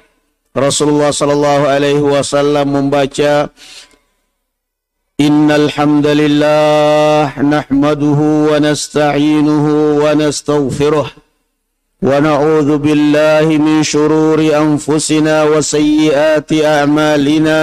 [0.56, 3.52] Rasulullah Shallallahu Alaihi Wasallam membaca
[5.22, 8.20] إن الحمد لله نحمده
[8.51, 9.65] ونستعينه
[10.03, 11.07] ونستغفره
[12.01, 17.59] ونعوذ بالله من شرور أنفسنا وسيئات أعمالنا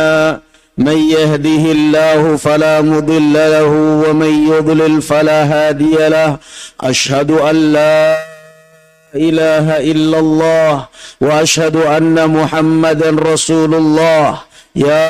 [0.78, 3.70] من يهده الله فلا مضل له
[4.09, 6.36] ومن يضلل فلا هادي له
[6.80, 8.16] أشهد أن لا
[9.14, 10.86] إله إلا الله
[11.20, 14.38] وأشهد أن محمدا رسول الله
[14.76, 15.03] يا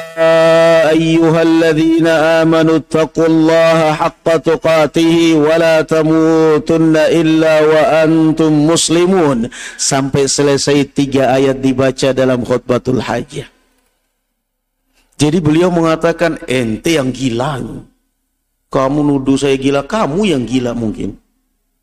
[0.90, 9.40] أيها الذين آمنوا اتقوا الله حق تقاته ولا تموتن إلا وأنتم مسلمون
[9.78, 13.46] sampai selesai tiga ayat dibaca dalam khutbatul hajjah
[15.22, 17.62] Jadi beliau mengatakan ente yang gila.
[18.74, 21.14] Kamu nuduh saya gila, kamu yang gila mungkin.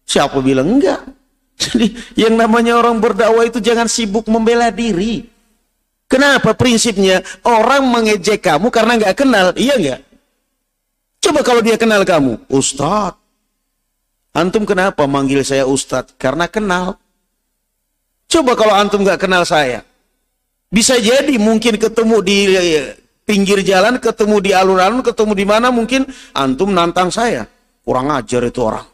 [0.02, 1.06] Siapa bilang enggak?
[1.62, 5.31] Jadi yang namanya orang berdakwah itu jangan sibuk membela diri.
[6.13, 7.25] Kenapa prinsipnya?
[7.41, 10.01] Orang mengejek kamu karena nggak kenal, iya nggak?
[11.25, 13.17] Coba kalau dia kenal kamu, Ustadz.
[14.37, 16.13] Antum kenapa manggil saya Ustadz?
[16.21, 17.01] Karena kenal.
[18.29, 19.81] Coba kalau antum nggak kenal saya.
[20.69, 22.37] Bisa jadi mungkin ketemu di
[23.25, 26.05] pinggir jalan, ketemu di alun-alun, ketemu di mana mungkin
[26.37, 27.49] antum nantang saya.
[27.81, 28.85] Kurang ajar itu orang.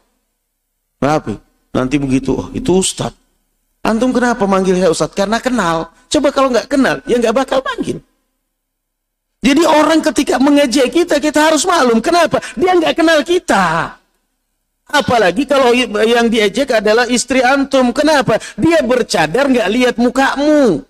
[0.96, 1.36] Kenapa?
[1.76, 3.19] Nanti begitu, oh, itu Ustadz.
[3.80, 5.16] Antum kenapa manggil saya Ustadz?
[5.16, 5.88] Karena kenal.
[6.12, 7.98] Coba kalau nggak kenal, ya nggak bakal manggil.
[9.40, 12.04] Jadi orang ketika mengejek kita, kita harus maklum.
[12.04, 12.44] Kenapa?
[12.60, 13.96] Dia nggak kenal kita.
[14.90, 15.72] Apalagi kalau
[16.04, 17.94] yang diejek adalah istri antum.
[17.94, 18.36] Kenapa?
[18.60, 20.84] Dia bercadar nggak lihat mukamu.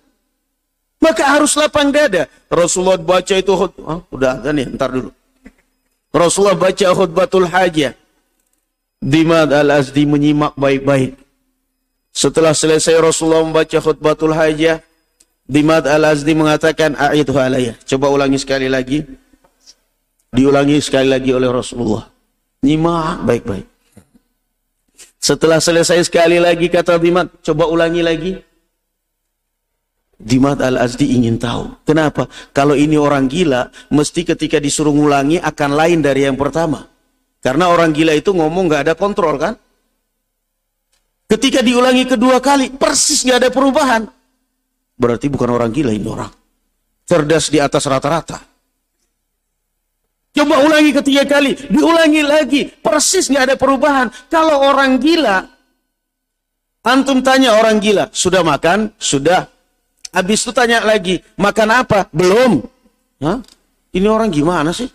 [1.01, 2.27] Maka harus lapang dada.
[2.51, 3.85] Rasulullah baca itu khutbah.
[3.87, 5.09] Oh, udah kan ya, ntar dulu.
[6.11, 7.95] Rasulullah baca khutbatul hajah.
[9.01, 11.17] Dimad al-Azdi menyimak baik-baik.
[12.11, 14.83] Setelah selesai Rasulullah membaca khutbatul hajah,
[15.47, 17.75] Dimad al-Azdi mengatakan, A'idhu alayah.
[17.83, 19.03] Coba ulangi sekali lagi.
[20.31, 22.07] Diulangi sekali lagi oleh Rasulullah.
[22.63, 23.67] Nyimak baik-baik.
[25.19, 28.31] Setelah selesai sekali lagi kata Dimad, coba ulangi lagi.
[30.21, 31.81] Dimat Al-Azdi ingin tahu.
[31.81, 32.29] Kenapa?
[32.53, 36.85] Kalau ini orang gila, mesti ketika disuruh ngulangi akan lain dari yang pertama.
[37.41, 39.57] Karena orang gila itu ngomong gak ada kontrol kan?
[41.31, 44.03] Ketika diulangi kedua kali, persis gak ada perubahan.
[44.99, 46.27] Berarti bukan orang gila ini orang.
[47.07, 48.43] Cerdas di atas rata-rata.
[50.35, 54.11] Coba ulangi ketiga kali, diulangi lagi, persis gak ada perubahan.
[54.27, 55.47] Kalau orang gila,
[56.83, 58.91] antum tanya orang gila, sudah makan?
[58.99, 59.47] Sudah.
[60.11, 62.11] Habis itu tanya lagi, makan apa?
[62.11, 62.59] Belum.
[63.23, 63.39] Hah?
[63.95, 64.91] Ini orang gimana sih?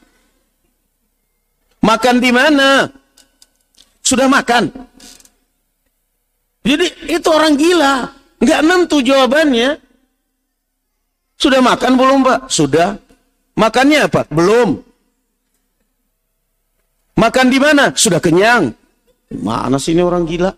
[1.80, 2.92] Makan di mana?
[4.04, 4.68] Sudah makan?
[6.66, 7.94] Jadi itu orang gila.
[8.42, 9.78] Nggak nentu jawabannya.
[11.38, 12.40] Sudah makan belum pak?
[12.50, 12.98] Sudah.
[13.54, 14.26] Makannya apa?
[14.28, 14.82] Belum.
[17.16, 17.94] Makan di mana?
[17.94, 18.74] Sudah kenyang.
[19.40, 20.50] Mana sih ini orang gila?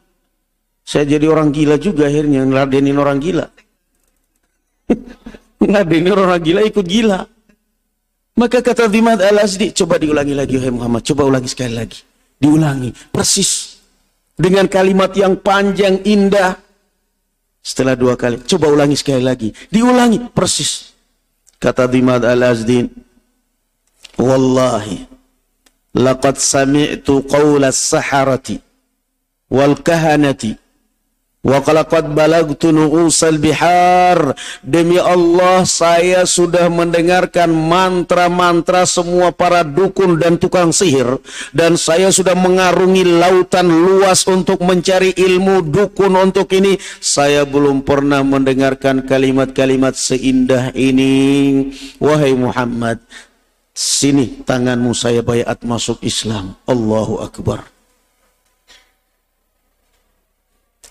[0.88, 3.46] Saya jadi orang gila juga akhirnya ngeladenin orang gila.
[5.60, 7.20] ngeladenin orang gila ikut gila.
[8.38, 12.00] Maka kata Dimad al-Azdi, coba diulangi lagi wahai Muhammad, coba ulangi sekali lagi.
[12.38, 13.67] Diulangi, persis.
[14.38, 16.54] Dengan kalimat yang panjang, indah.
[17.58, 19.50] Setelah dua kali, coba ulangi sekali lagi.
[19.66, 20.94] Diulangi, persis.
[21.58, 22.86] Kata Dimad al-Azdi,
[24.18, 25.06] Wallahi,
[25.98, 28.62] laqad sami'tu qawla saharati
[29.50, 30.54] wal kahanati
[31.38, 34.34] Wa qalaqad balagtu nu'usal bihar.
[34.58, 41.22] Demi Allah saya sudah mendengarkan mantra-mantra semua para dukun dan tukang sihir.
[41.54, 46.74] Dan saya sudah mengarungi lautan luas untuk mencari ilmu dukun untuk ini.
[46.98, 51.70] Saya belum pernah mendengarkan kalimat-kalimat seindah ini.
[52.02, 52.98] Wahai Muhammad,
[53.70, 56.58] sini tanganmu saya bayat masuk Islam.
[56.66, 57.77] Allahu Akbar.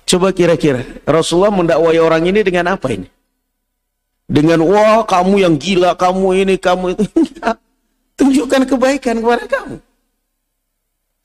[0.08, 3.12] Coba kira-kira Rasulullah mendakwai orang ini dengan apa ini?
[4.24, 7.04] Dengan wah kamu yang gila, kamu ini, kamu itu.
[8.20, 9.78] Tunjukkan kebaikan kepada kamu.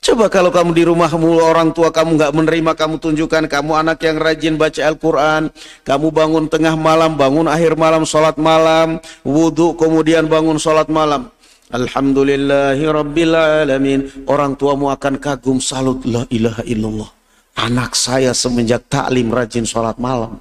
[0.03, 4.19] Coba kalau kamu di rumahmu orang tua kamu nggak menerima kamu tunjukkan kamu anak yang
[4.19, 5.55] rajin baca Al-Quran
[5.87, 11.31] kamu bangun tengah malam bangun akhir malam sholat malam wudhu kemudian bangun sholat malam
[11.71, 17.22] Alhamdulillahi Rabbil Alamin orang tuamu akan kagum salut la ilaha illallah
[17.53, 20.41] Anak saya semenjak taklim rajin sholat malam.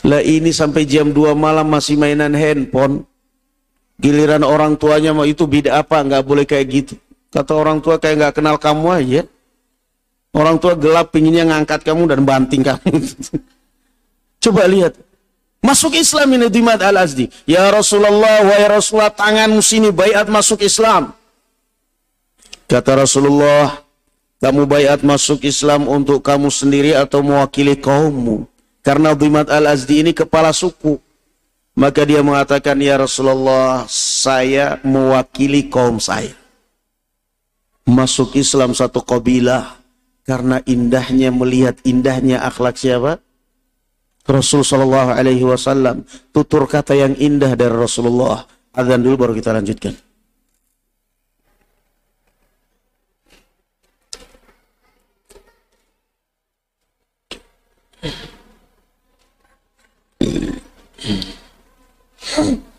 [0.00, 3.04] Lah ini sampai jam 2 malam masih mainan handphone.
[4.00, 6.94] Giliran orang tuanya mau itu beda apa, nggak boleh kayak gitu.
[7.28, 9.22] Kata orang tua kayak nggak kenal kamu aja.
[10.32, 12.90] Orang tua gelap pinginnya ngangkat kamu dan banting kamu.
[14.42, 14.96] Coba lihat.
[15.60, 17.28] Masuk Islam ini Dimad al-Azdi.
[17.44, 21.12] Ya Rasulullah, wa ya Rasulullah, tanganmu sini bayat masuk Islam.
[22.64, 23.84] Kata Rasulullah,
[24.40, 28.48] kamu bayat masuk Islam untuk kamu sendiri atau mewakili kaummu.
[28.80, 30.96] Karena Dhimat al-Azdi ini kepala suku.
[31.76, 36.32] Maka dia mengatakan, Ya Rasulullah, saya mewakili kaum saya.
[37.84, 39.76] Masuk Islam satu kabilah.
[40.24, 43.20] Karena indahnya melihat indahnya akhlak siapa?
[44.24, 46.08] Rasul Shallallahu Alaihi Wasallam.
[46.32, 48.48] Tutur kata yang indah dari Rasulullah.
[48.72, 50.09] Adzan dulu baru kita lanjutkan.
[62.32, 62.60] Hmm.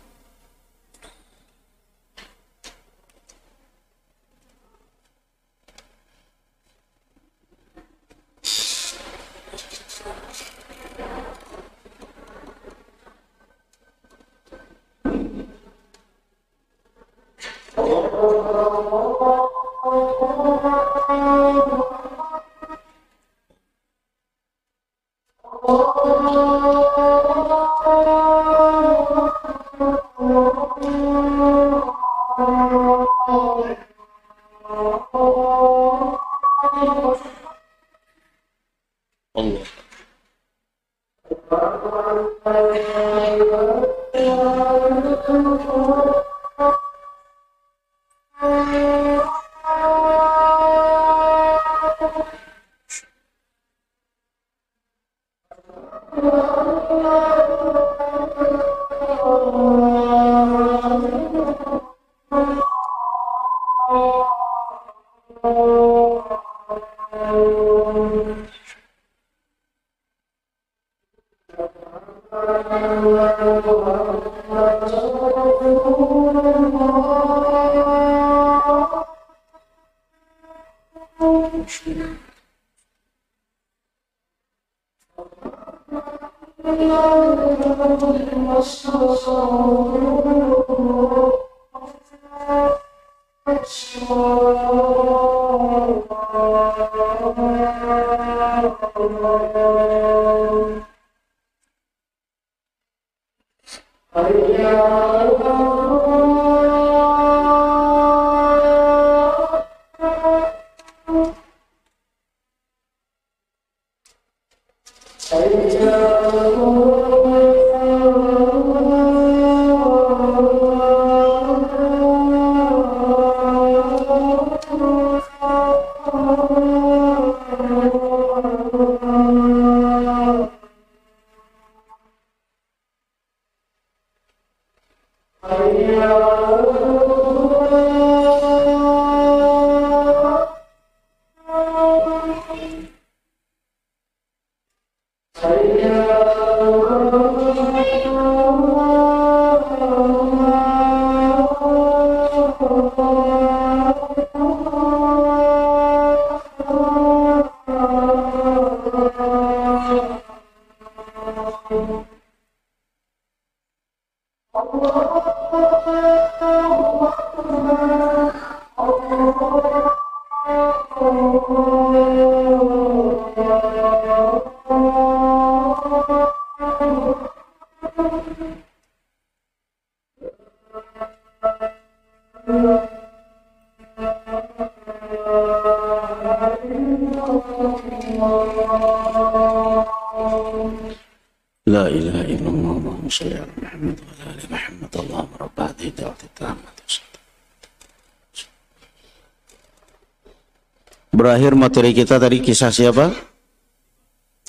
[201.72, 203.16] materi kita tadi kisah siapa?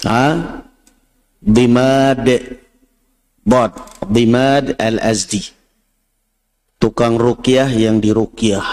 [0.03, 0.27] Ha?
[1.39, 2.27] Bimad
[3.47, 3.71] Bot
[4.11, 5.39] Bimad Al-Azdi
[6.75, 8.67] Tukang rukyah yang dirukyah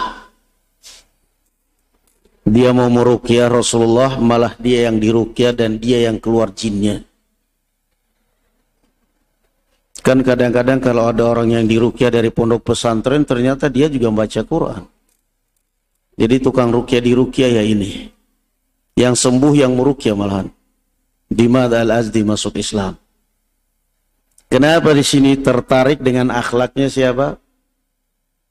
[2.42, 7.07] Dia mau merukyah Rasulullah Malah dia yang dirukyah dan dia yang keluar jinnya
[10.03, 14.82] Kan kadang-kadang kalau ada orang yang dirukyah dari pondok pesantren Ternyata dia juga membaca Quran
[16.20, 18.19] jadi tukang rukyah di rukyah ya ini.
[18.99, 20.51] Yang sembuh yang merukyah malahan.
[21.30, 22.99] Dimad al-Azdi masuk Islam.
[24.51, 27.38] Kenapa di sini tertarik dengan akhlaknya siapa?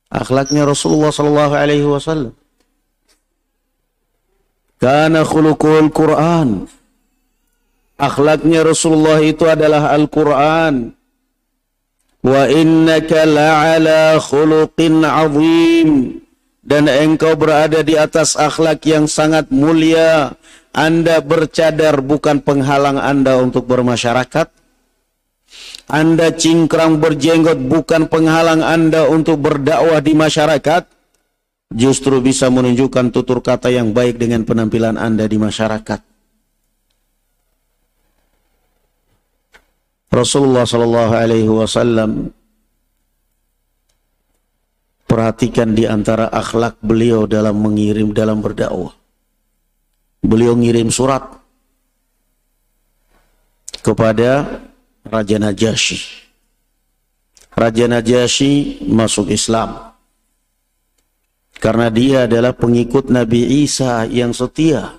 [0.07, 2.33] Akhlaknya Rasulullah sallallahu alaihi wasallam.
[4.79, 6.71] Karena khuluqul Quran.
[7.99, 10.95] Akhlaknya Rasulullah itu adalah Al-Quran.
[12.23, 16.23] Wa innaka la'ala khuluqin azim
[16.69, 20.37] dan engkau berada di atas akhlak yang sangat mulia.
[20.69, 24.53] Anda bercadar bukan penghalang Anda untuk bermasyarakat.
[25.89, 30.85] Anda cingkrang berjenggot bukan penghalang Anda untuk berdakwah di masyarakat.
[31.73, 36.05] Justru bisa menunjukkan tutur kata yang baik dengan penampilan Anda di masyarakat.
[40.13, 42.33] Rasulullah Shallallahu Alaihi Wasallam
[45.09, 48.93] Perhatikan di antara akhlak beliau dalam mengirim, dalam berdakwah.
[50.21, 51.25] Beliau ngirim surat
[53.81, 54.61] kepada
[55.09, 55.97] Raja Najasyi.
[57.57, 59.89] Raja Najasyi masuk Islam.
[61.57, 64.95] Karena dia adalah pengikut Nabi Isa yang setia.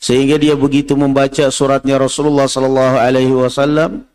[0.00, 4.08] Sehingga dia begitu membaca suratnya Rasulullah sallallahu alaihi wasallam,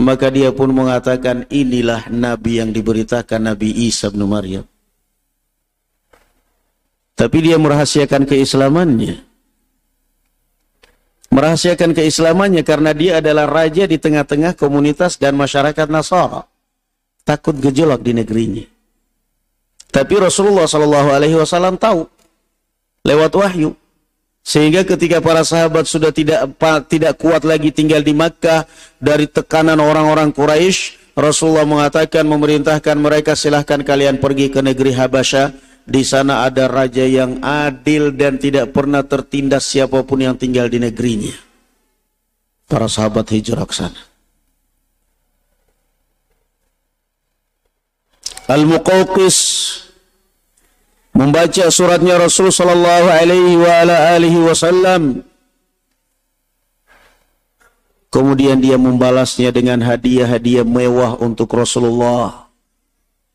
[0.00, 4.64] maka dia pun mengatakan inilah nabi yang diberitakan Nabi Isa bin Maryam.
[7.12, 9.20] Tapi dia merahasiakan keislamannya.
[11.30, 16.48] Merahasiakan keislamannya karena dia adalah raja di tengah-tengah komunitas dan masyarakat Nasara.
[17.22, 18.64] Takut gejolak di negerinya.
[19.92, 22.08] Tapi Rasulullah Shallallahu Alaihi Wasallam tahu
[23.04, 23.76] lewat wahyu
[24.40, 26.56] sehingga ketika para sahabat sudah tidak
[26.88, 28.64] tidak kuat lagi tinggal di Makkah
[28.96, 35.68] dari tekanan orang-orang Quraisy, Rasulullah mengatakan memerintahkan mereka silahkan kalian pergi ke negeri Habasyah.
[35.90, 40.78] Di sana ada raja yang adil dan tidak pernah tertindas siapa pun yang tinggal di
[40.78, 41.34] negerinya.
[42.70, 43.98] Para sahabat hijrah ke sana.
[48.46, 49.38] Al-Muqawqis
[51.20, 55.20] membaca suratnya Rasul sallallahu alaihi wa ala alihi wasallam.
[58.08, 62.48] Kemudian dia membalasnya dengan hadiah-hadiah mewah untuk Rasulullah.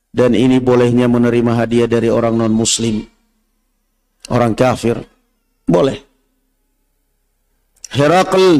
[0.10, 3.06] Dan ini bolehnya menerima hadiah dari orang non muslim
[4.30, 4.98] orang kafir.
[5.66, 6.02] Boleh.
[7.94, 8.60] Herakl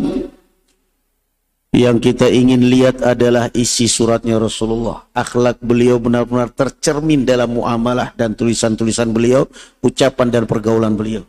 [1.76, 5.12] yang kita ingin lihat adalah isi suratnya Rasulullah.
[5.12, 9.44] Akhlak beliau benar-benar tercermin dalam muamalah dan tulisan-tulisan beliau,
[9.84, 11.28] ucapan dan pergaulan beliau.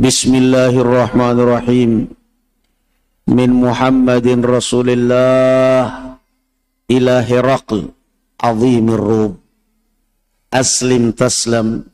[0.00, 2.08] Bismillahirrahmanirrahim.
[3.28, 6.16] Min Muhammadin Rasulillah
[6.88, 7.92] ila Herakl
[8.40, 9.36] azimir Rum.
[10.48, 11.84] Aslim taslam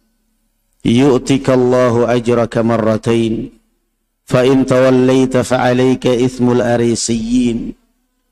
[0.86, 3.56] yu'tikallahu ajraka marratain
[4.25, 7.73] فإن توليت فعليك إثم الأريسيين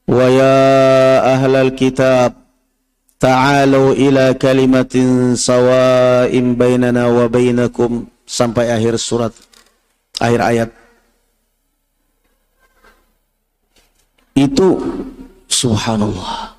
[0.07, 0.57] ويا
[1.33, 2.33] أهل الكتاب
[3.19, 4.93] تعالوا إلى كلمة
[5.35, 7.91] سواء بيننا وبينكم
[8.29, 9.33] sampai akhir surat
[10.21, 10.69] akhir ayat
[14.37, 14.77] itu
[15.49, 16.49] subhanallah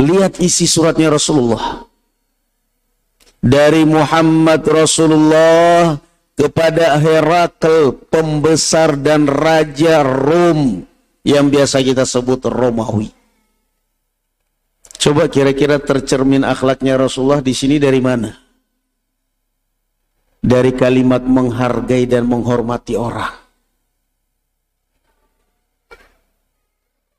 [0.00, 1.84] Lihat isi suratnya Rasulullah.
[3.42, 5.98] Dari Muhammad Rasulullah
[6.37, 10.85] kepada Herakl, pembesar dan raja Rom
[11.25, 13.09] yang biasa kita sebut Romawi.
[15.01, 18.29] Coba kira-kira tercermin akhlaknya Rasulullah di sini dari mana?
[20.37, 23.33] Dari kalimat menghargai dan menghormati orang.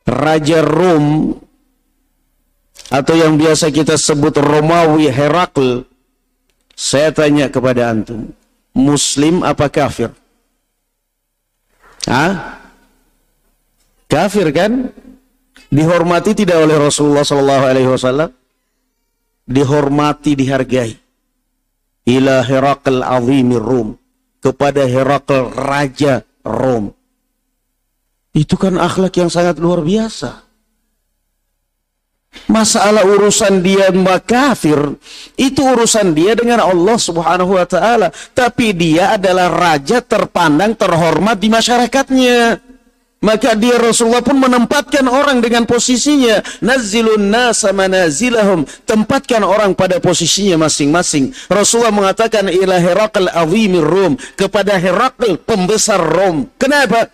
[0.08, 1.36] Raja Rom
[2.88, 5.84] atau yang biasa kita sebut Romawi Herakl,
[6.72, 8.32] saya tanya kepada antum,
[8.76, 10.12] muslim apa kafir?
[12.08, 12.58] Hah?
[14.08, 14.88] Kafir kan?
[15.68, 18.32] Dihormati tidak oleh Rasulullah sallallahu alaihi wasallam?
[19.44, 20.96] Dihormati, dihargai.
[22.08, 24.00] Ila Herakl azimir Rum.
[24.40, 26.88] Kepada Herakl raja Rom.
[28.32, 30.47] Itu kan akhlak yang sangat luar biasa.
[32.46, 33.90] Masalah urusan dia
[34.22, 34.78] kafir
[35.34, 41.48] itu urusan dia dengan Allah Subhanahu wa taala, tapi dia adalah raja terpandang terhormat di
[41.50, 42.68] masyarakatnya.
[43.18, 46.38] Maka dia Rasulullah pun menempatkan orang dengan posisinya.
[46.62, 48.62] Nazilun nasa manazilahum.
[48.86, 51.34] Tempatkan orang pada posisinya masing-masing.
[51.50, 54.14] Rasulullah mengatakan ila Herakl azimir Rom.
[54.38, 56.46] Kepada Herakl pembesar Rom.
[56.62, 57.10] Kenapa?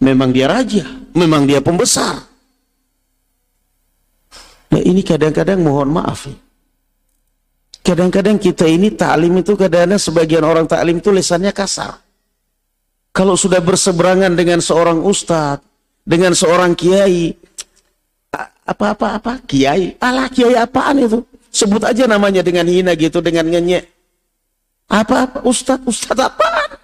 [0.00, 0.88] Memang dia raja.
[1.12, 2.24] Memang dia pembesar.
[4.68, 6.36] Nah ini kadang-kadang mohon maaf ya.
[7.80, 11.96] Kadang-kadang kita ini taklim itu kadang-kadang sebagian orang taklim itu lisannya kasar.
[13.16, 15.64] Kalau sudah berseberangan dengan seorang ustadz,
[16.04, 17.32] dengan seorang kiai,
[18.68, 21.24] apa-apa apa kiai, alah kiai apaan itu?
[21.48, 23.88] Sebut aja namanya dengan hina gitu, dengan ngenyek.
[24.92, 26.76] Apa-apa ustadz, ustadz apaan?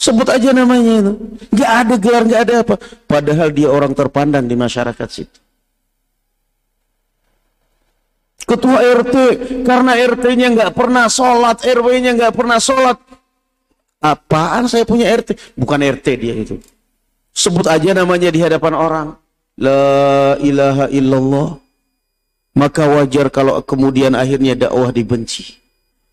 [0.00, 1.12] Sebut aja namanya itu.
[1.52, 2.74] Gak ada gelar, gak ada apa.
[3.04, 5.38] Padahal dia orang terpandang di masyarakat situ.
[8.48, 9.16] Ketua RT
[9.68, 12.96] karena RT-nya nggak pernah sholat, RW-nya nggak pernah sholat.
[14.00, 15.52] Apaan saya punya RT?
[15.52, 16.56] Bukan RT dia itu.
[17.36, 19.08] Sebut aja namanya di hadapan orang.
[19.60, 21.60] La ilaha illallah.
[22.56, 25.60] Maka wajar kalau kemudian akhirnya dakwah dibenci.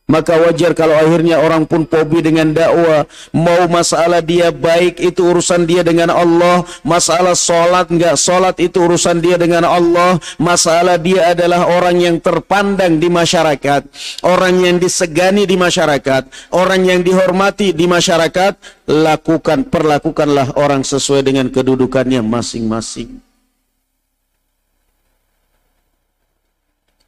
[0.05, 3.09] Maka wajar kalau akhirnya orang pun pobi dengan dakwah.
[3.33, 6.61] Mau masalah dia baik itu urusan dia dengan Allah.
[6.85, 10.21] Masalah solat enggak solat itu urusan dia dengan Allah.
[10.37, 13.81] Masalah dia adalah orang yang terpandang di masyarakat.
[14.21, 16.53] Orang yang disegani di masyarakat.
[16.53, 18.85] Orang yang dihormati di masyarakat.
[18.85, 23.25] Lakukan, perlakukanlah orang sesuai dengan kedudukannya masing-masing.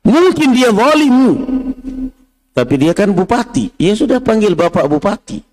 [0.01, 1.15] Mungkin dia zalim
[2.57, 3.69] tapi dia kan bupati.
[3.77, 5.45] Ya sudah panggil bapak bupati.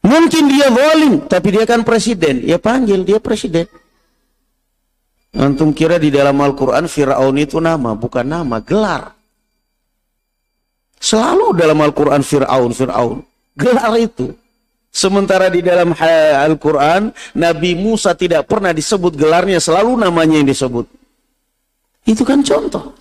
[0.00, 2.40] Mungkin dia zalim, tapi dia kan presiden.
[2.48, 3.68] Ya panggil dia presiden.
[5.36, 9.12] Antum kira di dalam Al-Quran Fir'aun itu nama, bukan nama, gelar.
[10.96, 13.20] Selalu dalam Al-Quran Fir'aun, Fir'aun.
[13.52, 14.32] Gelar itu.
[14.88, 20.88] Sementara di dalam Al-Quran, Nabi Musa tidak pernah disebut gelarnya, selalu namanya yang disebut.
[22.08, 22.96] Itu kan contoh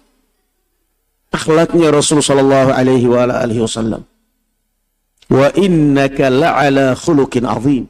[1.29, 4.05] akhlaknya Rasul sallallahu alaihi wa alihi wasallam.
[5.29, 7.85] Wa innaka la'ala khuluqin azim.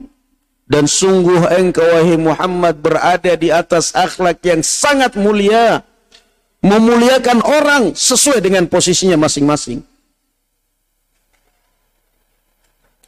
[0.69, 5.81] Dan sungguh engkau wahai Muhammad berada di atas akhlak yang sangat mulia.
[6.59, 9.79] Memuliakan orang sesuai dengan posisinya masing-masing.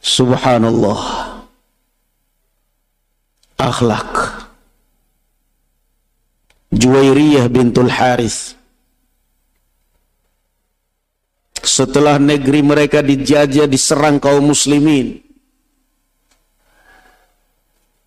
[0.00, 1.00] Subhanallah.
[3.60, 4.10] Akhlak.
[6.72, 8.56] Juwairiyah bintul Harith
[11.72, 15.24] setelah negeri mereka dijajah diserang kaum muslimin.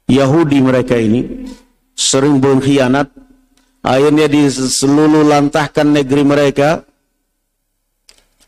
[0.06, 1.50] Yahudi mereka ini
[1.98, 3.10] sering berkhianat.
[3.82, 6.86] Akhirnya diseluluh lantahkan negeri mereka.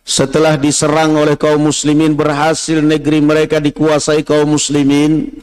[0.05, 5.34] Setelah diserang oleh kaum muslimin berhasil negeri mereka dikuasai kaum muslimin.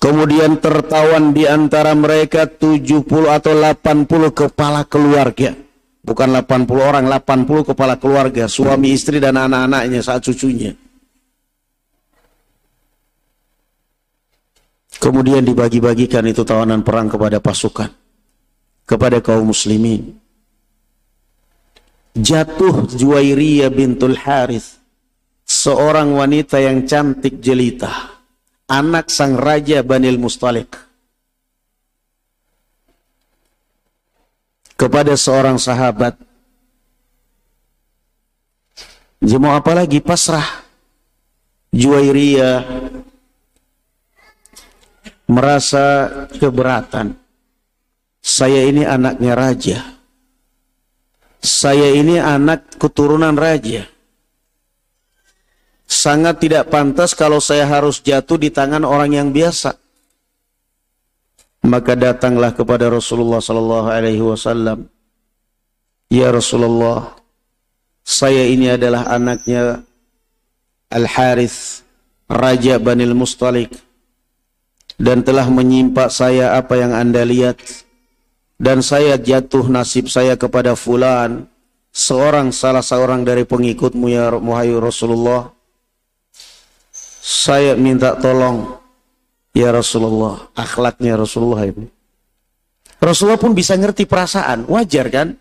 [0.00, 5.52] Kemudian tertawan di antara mereka 70 atau 80 kepala keluarga
[6.00, 10.72] Bukan 80 orang, 80 kepala keluarga, suami istri dan anak-anaknya saat cucunya.
[15.00, 17.88] Kemudian dibagi-bagikan itu tawanan perang kepada pasukan,
[18.84, 20.12] kepada kaum muslimin.
[22.16, 24.76] Jatuh Juwairiyah bintul Harith,
[25.48, 27.88] seorang wanita yang cantik jelita,
[28.68, 30.89] anak sang raja Banil Mustalik.
[34.80, 36.16] Kepada seorang sahabat.
[39.20, 40.00] Dia mau apa lagi?
[40.00, 40.64] Pasrah.
[41.68, 42.64] Juwairiyah
[45.28, 47.12] merasa keberatan.
[48.24, 49.78] Saya ini anaknya raja.
[51.44, 53.84] Saya ini anak keturunan raja.
[55.84, 59.76] Sangat tidak pantas kalau saya harus jatuh di tangan orang yang biasa.
[61.60, 64.88] Maka datanglah kepada Rasulullah sallallahu alaihi wasallam.
[66.08, 67.14] Ya Rasulullah,
[68.00, 69.84] saya ini adalah anaknya
[70.90, 71.84] Al Harith,
[72.26, 73.70] raja Banil Mustalik.
[75.00, 77.60] Dan telah menyimpak saya apa yang Anda lihat.
[78.60, 81.48] Dan saya jatuh nasib saya kepada fulan
[81.90, 85.52] seorang salah seorang dari pengikutmu ya Muhayu Rasulullah.
[87.20, 88.79] Saya minta tolong
[89.56, 91.88] ya Rasulullah akhlaknya Rasulullah ini
[93.00, 95.38] Rasulullah pun bisa ngerti perasaan wajar kan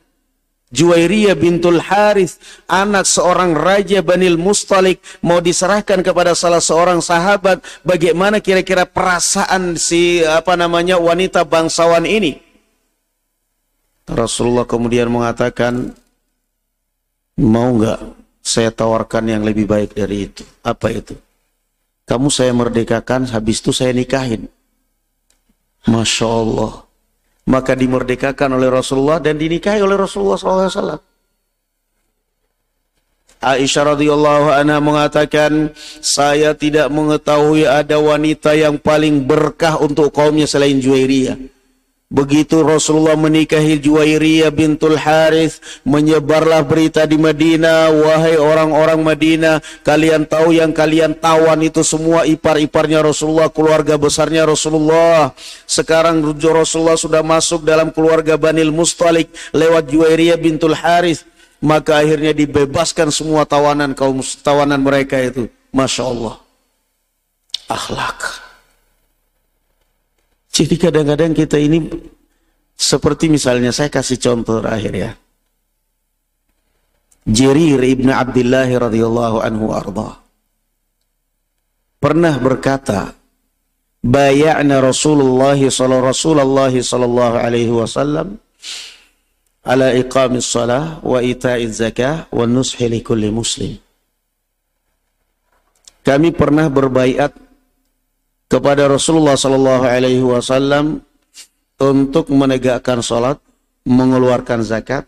[0.70, 2.38] Juwairiyah bintul Harith,
[2.70, 7.66] anak seorang raja Banil Mustalik, mau diserahkan kepada salah seorang sahabat.
[7.82, 12.38] Bagaimana kira-kira perasaan si apa namanya wanita bangsawan ini?
[14.05, 15.89] Rasulullah kemudian mengatakan,
[17.41, 17.99] mau nggak
[18.45, 20.45] saya tawarkan yang lebih baik dari itu?
[20.62, 21.18] Apa itu?
[22.10, 24.49] Kamu saya merdekakan, habis itu saya nikahin.
[25.86, 26.89] Masya Allah
[27.49, 31.01] maka dimerdekakan oleh Rasulullah dan dinikahi oleh Rasulullah SAW.
[33.39, 40.78] Aisyah radhiyallahu anha mengatakan, saya tidak mengetahui ada wanita yang paling berkah untuk kaumnya selain
[40.78, 41.39] Juwairiyah.
[42.10, 50.57] Begitu Rasulullah menikahi Juwairiyah bintul Harith, menyebarlah berita di Madinah, wahai orang-orang Madinah, kalian tahu
[50.57, 55.38] yang kalian tawan itu semua ipar-iparnya Rasulullah, keluarga besarnya Rasulullah.
[55.70, 61.30] Sekarang Rasulullah sudah masuk dalam keluarga Banil Mustalik lewat Juwairiyah bintul Harith,
[61.62, 65.45] maka akhirnya dibebaskan semua tawanan kaum tawanan mereka itu.
[65.70, 66.41] Masya Allah.
[67.70, 68.49] Akhlak.
[70.60, 71.88] Jadi kadang-kadang kita ini
[72.76, 75.12] seperti misalnya saya kasih contoh terakhir ya.
[77.24, 80.20] Jarir ibn Abdullah radhiyallahu anhu arda
[81.99, 83.14] pernah berkata
[83.99, 88.39] bayana Rasulullah sallallahu sallallahu alaihi wasallam
[89.68, 93.76] ala iqamis salah wa ita'iz zakah wa nushi li kulli muslim
[96.07, 97.36] kami pernah berbaiat
[98.50, 101.06] kepada Rasulullah Sallallahu Alaihi Wasallam
[101.80, 103.38] untuk menegakkan sholat,
[103.86, 105.06] mengeluarkan zakat,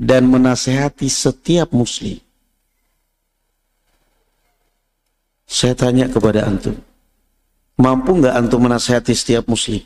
[0.00, 2.18] dan menasehati setiap muslim.
[5.46, 6.74] Saya tanya kepada antum,
[7.76, 9.84] mampu nggak antum menasehati setiap muslim?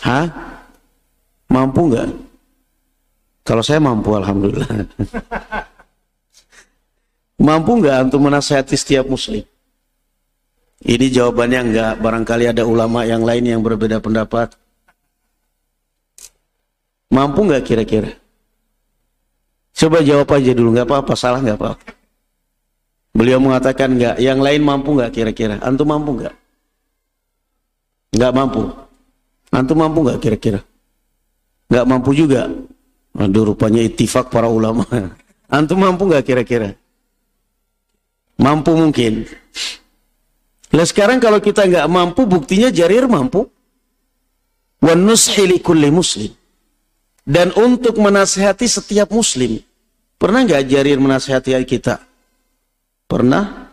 [0.00, 0.24] Hah?
[1.52, 2.08] Mampu nggak?
[3.44, 4.68] Kalau saya mampu, alhamdulillah.
[7.48, 9.44] mampu nggak antum menasehati setiap muslim?
[10.78, 11.92] Ini jawabannya enggak.
[11.98, 14.54] Barangkali ada ulama yang lain yang berbeda pendapat.
[17.10, 18.14] Mampu enggak kira-kira?
[19.74, 21.90] Coba jawab aja dulu, enggak apa-apa, salah enggak apa-apa.
[23.10, 24.22] Beliau mengatakan enggak.
[24.22, 25.58] Yang lain mampu enggak kira-kira?
[25.58, 26.34] Antum mampu enggak?
[28.14, 28.62] Enggak mampu.
[29.50, 30.60] Antum mampu enggak kira-kira?
[31.66, 32.46] Enggak mampu juga.
[33.18, 34.86] Aduh, rupanya itifak para ulama.
[35.58, 36.70] Antum mampu enggak kira-kira?
[38.38, 39.26] Mampu mungkin.
[40.68, 43.48] Nah sekarang kalau kita nggak mampu, buktinya Jarir mampu.
[45.90, 46.30] Muslim.
[47.28, 49.60] Dan untuk menasehati setiap muslim.
[50.16, 52.00] Pernah nggak Jarir menasehati kita?
[53.08, 53.68] Pernah?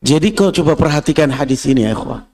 [0.00, 2.24] Jadi kau coba perhatikan hadis ini ya ikhwah.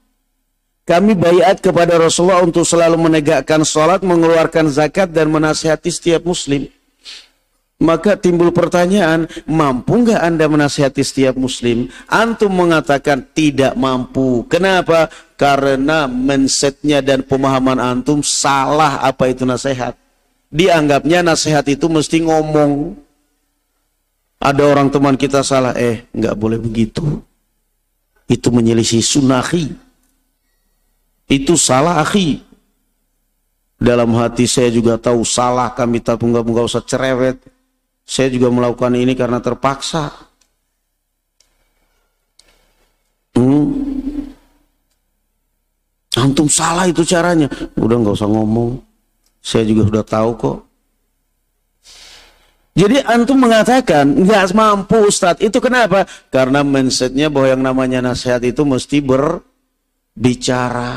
[0.87, 6.71] Kami bayat kepada Rasulullah untuk selalu menegakkan sholat, mengeluarkan zakat, dan menasehati setiap muslim.
[7.77, 11.93] Maka timbul pertanyaan, mampu nggak Anda menasihati setiap muslim?
[12.09, 14.49] Antum mengatakan tidak mampu.
[14.49, 15.13] Kenapa?
[15.37, 19.93] Karena mindsetnya dan pemahaman antum salah apa itu nasihat.
[20.49, 22.97] Dianggapnya nasihat itu mesti ngomong.
[24.41, 27.05] Ada orang teman kita salah, eh nggak boleh begitu.
[28.25, 29.69] Itu menyelisih sunahi.
[31.29, 32.41] Itu salah akhi.
[33.77, 37.37] Dalam hati saya juga tahu salah kami tapi nggak usah cerewet
[38.07, 40.15] saya juga melakukan ini karena terpaksa.
[43.35, 43.75] Hmm.
[46.17, 47.51] Antum salah itu caranya.
[47.75, 48.79] Udah nggak usah ngomong.
[49.43, 50.59] Saya juga sudah tahu kok.
[52.77, 55.43] Jadi antum mengatakan nggak mampu Ustadz.
[55.43, 56.07] Itu kenapa?
[56.31, 60.95] Karena mindsetnya bahwa yang namanya nasihat itu mesti berbicara.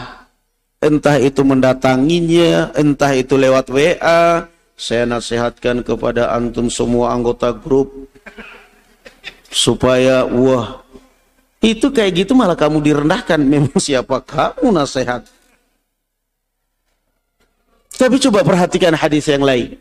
[0.80, 4.47] Entah itu mendatanginya, entah itu lewat WA,
[4.80, 7.91] saya nasihatkan kepada antum semua anggota grup
[9.51, 10.80] supaya wah
[11.59, 15.27] itu kayak gitu malah kamu direndahkan memang siapa kamu nasihat
[17.99, 19.75] Tapi coba perhatikan hadis yang lain.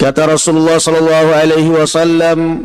[0.00, 2.64] Kata Rasulullah sallallahu alaihi wasallam,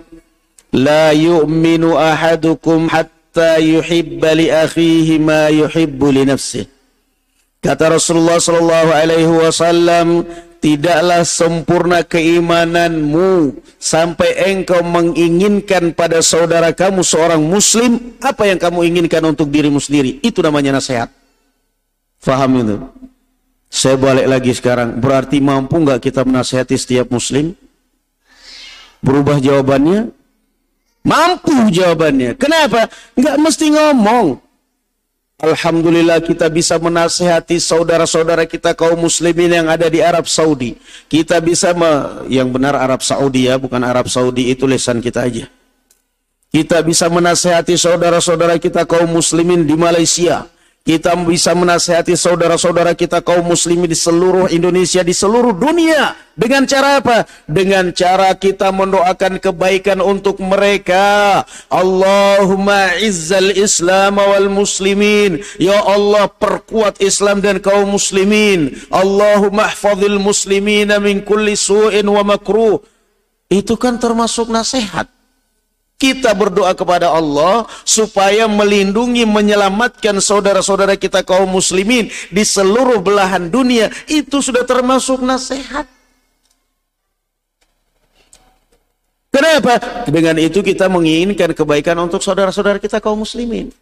[0.72, 6.73] "La yu'minu ahadukum hatta yuhibba li akhihi ma yuhibbu li nafsihi."
[7.64, 10.28] Kata Rasulullah sallallahu alaihi wasallam,
[10.60, 19.24] tidaklah sempurna keimananmu sampai engkau menginginkan pada saudara kamu seorang muslim apa yang kamu inginkan
[19.24, 20.20] untuk dirimu sendiri.
[20.20, 21.08] Itu namanya nasihat.
[22.20, 22.78] Faham itu?
[23.72, 25.00] Saya balik lagi sekarang.
[25.04, 27.52] Berarti mampu nggak kita menasihati setiap muslim?
[29.04, 30.12] Berubah jawabannya?
[31.04, 32.40] Mampu jawabannya.
[32.40, 32.88] Kenapa?
[33.20, 34.40] Nggak mesti ngomong.
[35.44, 40.80] Alhamdulillah kita bisa menasehati saudara-saudara kita kaum muslimin yang ada di Arab Saudi.
[41.12, 45.52] Kita bisa me, yang benar Arab Saudi ya, bukan Arab Saudi itu lesan kita aja.
[46.48, 50.48] Kita bisa menasehati saudara-saudara kita kaum muslimin di Malaysia.
[50.84, 56.12] Kita bisa menasehati saudara-saudara kita kaum muslimin di seluruh Indonesia, di seluruh dunia.
[56.36, 57.24] Dengan cara apa?
[57.48, 61.40] Dengan cara kita mendoakan kebaikan untuk mereka.
[61.72, 65.40] Allahumma izzal islam wal muslimin.
[65.56, 68.76] Ya Allah perkuat Islam dan kaum muslimin.
[68.92, 72.84] Allahumma hafadhil muslimina min kulli su'in wa makruh.
[73.48, 75.08] Itu kan termasuk nasihat.
[75.96, 83.88] Kita berdoa kepada Allah supaya melindungi, menyelamatkan saudara-saudara kita kaum muslimin di seluruh belahan dunia.
[84.12, 85.88] Itu sudah termasuk nasihat.
[89.34, 90.06] Kenapa?
[90.06, 93.74] Dengan itu kita menginginkan kebaikan untuk saudara-saudara kita kaum muslimin.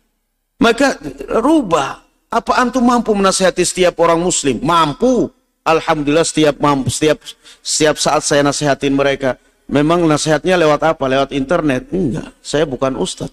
[0.62, 0.96] Maka
[1.42, 2.06] rubah.
[2.32, 4.64] Apa antum mampu menasihati setiap orang muslim?
[4.64, 5.28] Mampu.
[5.68, 7.20] Alhamdulillah setiap mampu, setiap
[7.60, 9.36] setiap saat saya nasihatin mereka.
[9.72, 11.04] Memang nasihatnya lewat apa?
[11.08, 11.88] Lewat internet?
[11.96, 13.32] Enggak, saya bukan ustadz.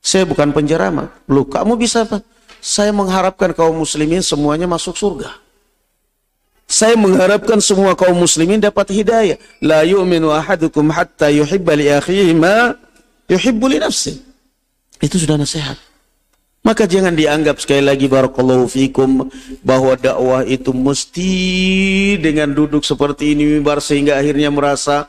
[0.00, 1.12] Saya bukan penceramah.
[1.28, 2.24] Lu, kamu bisa apa?
[2.64, 5.36] Saya mengharapkan kaum muslimin semuanya masuk surga.
[6.64, 9.36] Saya mengharapkan semua kaum muslimin dapat hidayah.
[9.60, 12.32] La yu'minu ahadukum hatta yuhibba li akhihi
[13.80, 14.16] nafsi.
[15.04, 15.76] Itu sudah nasihat.
[16.64, 19.28] Maka jangan dianggap sekali lagi barakallahu fikum
[19.60, 21.32] bahwa dakwah itu mesti
[22.16, 25.04] dengan duduk seperti ini mimbar sehingga akhirnya merasa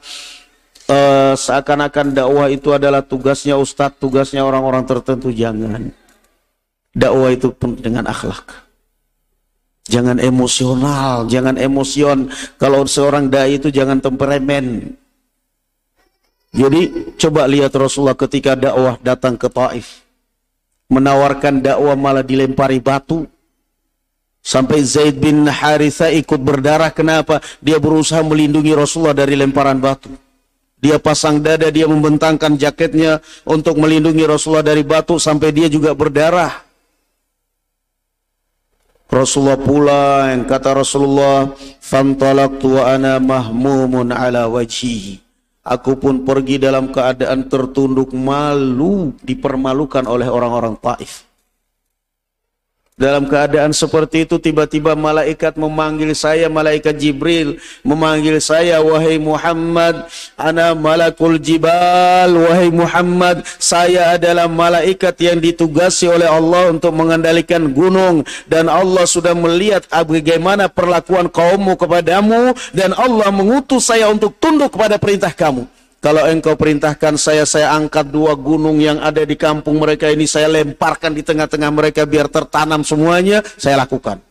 [0.91, 5.31] uh, seakan-akan dakwah itu adalah tugasnya ustadz, tugasnya orang-orang tertentu.
[5.31, 5.95] Jangan.
[6.91, 8.67] Dakwah itu dengan akhlak.
[9.87, 12.35] Jangan emosional, jangan emosion.
[12.59, 14.91] Kalau seorang dai itu jangan temperamen.
[16.51, 20.04] Jadi coba lihat Rasulullah ketika dakwah datang ke Taif
[20.89, 23.25] menawarkan dakwah malah dilempari batu.
[24.45, 26.93] Sampai Zaid bin Haritha ikut berdarah.
[26.93, 27.41] Kenapa?
[27.65, 30.13] Dia berusaha melindungi Rasulullah dari lemparan batu.
[30.77, 36.61] Dia pasang dada, dia membentangkan jaketnya untuk melindungi Rasulullah dari batu sampai dia juga berdarah.
[39.09, 41.49] Rasulullah pula yang kata Rasulullah,
[41.81, 45.24] "Fantalaqtu wa ana mahmumun ala wajhihi."
[45.65, 51.24] Aku pun pergi dalam keadaan tertunduk malu, dipermalukan oleh orang-orang Taif.
[52.95, 60.07] Dalam keadaan seperti itu tiba-tiba malaikat memanggil saya, malaikat Jibril memanggil saya, wahai Muhammad,
[60.39, 68.23] ana malakul jibal, wahai Muhammad, saya adalah malaikat yang ditugasi oleh Allah untuk mengendalikan gunung
[68.47, 74.95] dan Allah sudah melihat bagaimana perlakuan kaummu kepadamu dan Allah mengutus saya untuk tunduk kepada
[74.95, 75.67] perintah kamu.
[76.05, 80.45] Kalau engkau perintahkan saya, saya angkat dua gunung yang ada di kampung mereka ini, saya
[80.45, 84.21] lemparkan di tengah-tengah mereka biar tertanam semuanya, saya lakukan.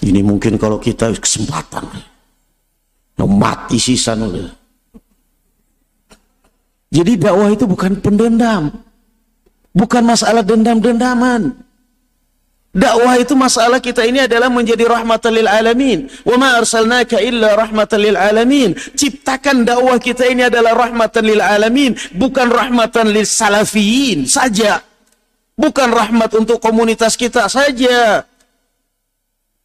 [0.00, 1.84] Ini mungkin kalau kita kesempatan.
[3.20, 4.16] Mati sisa
[6.88, 8.72] Jadi dakwah itu bukan pendendam.
[9.76, 11.52] Bukan masalah dendam-dendaman.
[12.70, 16.06] Dakwah itu masalah kita ini adalah menjadi rahmatan lil alamin.
[16.22, 18.78] Wa ma arsalnaka illa rahmatan lil alamin.
[18.94, 24.86] Ciptakan dakwah kita ini adalah rahmatan lil alamin, bukan rahmatan lil salafiyin saja.
[25.58, 28.22] Bukan rahmat untuk komunitas kita saja.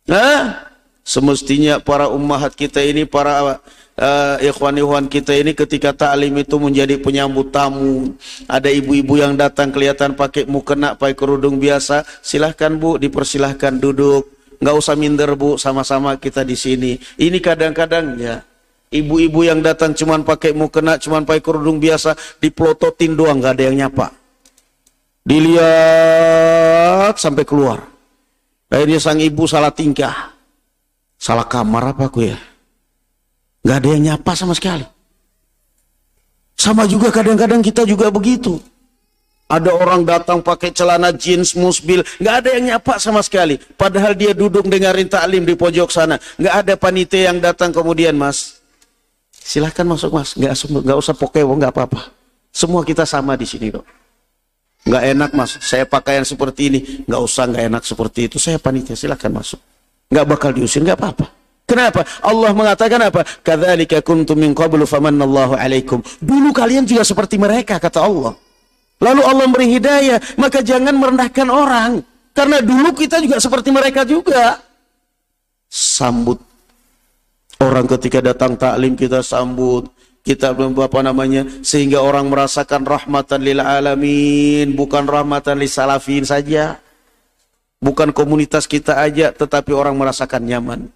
[0.09, 0.65] Nah,
[1.05, 3.61] semestinya para ummahat kita ini para
[3.99, 8.15] uh, ikhwan-ikhwan kita ini ketika taklim itu menjadi penyambut tamu.
[8.47, 12.03] Ada ibu-ibu yang datang kelihatan pakai mukena, pakai kerudung biasa.
[12.23, 14.31] Silahkan bu, dipersilahkan duduk.
[14.59, 16.95] Nggak usah minder bu, sama-sama kita di sini.
[17.19, 18.39] Ini kadang-kadang ya,
[18.91, 23.77] ibu-ibu yang datang cuman pakai mukena, cuman pakai kerudung biasa, dipelototin doang, nggak ada yang
[23.87, 24.15] nyapa.
[25.25, 27.81] Dilihat sampai keluar.
[28.69, 30.37] Akhirnya sang ibu salah tingkah.
[31.17, 32.37] Salah kamar apa aku ya?
[33.65, 34.85] Gak ada yang nyapa sama sekali.
[36.55, 38.61] Sama juga kadang-kadang kita juga begitu.
[39.45, 43.61] Ada orang datang pakai celana jeans, musbil, nggak ada yang nyapa sama sekali.
[43.77, 46.17] Padahal dia duduk dengerin taklim di pojok sana.
[46.41, 48.57] Nggak ada panitia yang datang kemudian, Mas.
[49.29, 50.33] Silahkan masuk, Mas.
[50.33, 52.09] Nggak, nggak usah pokewo, nggak apa-apa.
[52.49, 53.85] Semua kita sama di sini kok.
[54.89, 55.61] Nggak enak, Mas.
[55.61, 56.79] Saya pakaian seperti ini.
[57.05, 58.41] Nggak usah, nggak enak seperti itu.
[58.41, 59.61] Saya panitia, silahkan masuk.
[60.09, 61.44] Nggak bakal diusir, nggak apa-apa.
[61.65, 62.05] Kenapa?
[62.21, 63.25] Allah mengatakan apa?
[63.41, 65.97] Kadzalika kuntum min qablu famannallahu alaikum.
[66.21, 68.37] Dulu kalian juga seperti mereka kata Allah.
[69.01, 72.05] Lalu Allah beri hidayah, maka jangan merendahkan orang.
[72.37, 74.61] Karena dulu kita juga seperti mereka juga.
[75.67, 76.37] Sambut.
[77.59, 79.89] Orang ketika datang taklim kita sambut.
[80.25, 86.81] Kita apa namanya sehingga orang merasakan rahmatan lil alamin, bukan rahmatan lil salafin saja.
[87.77, 90.89] Bukan komunitas kita aja, tetapi orang merasakan nyaman.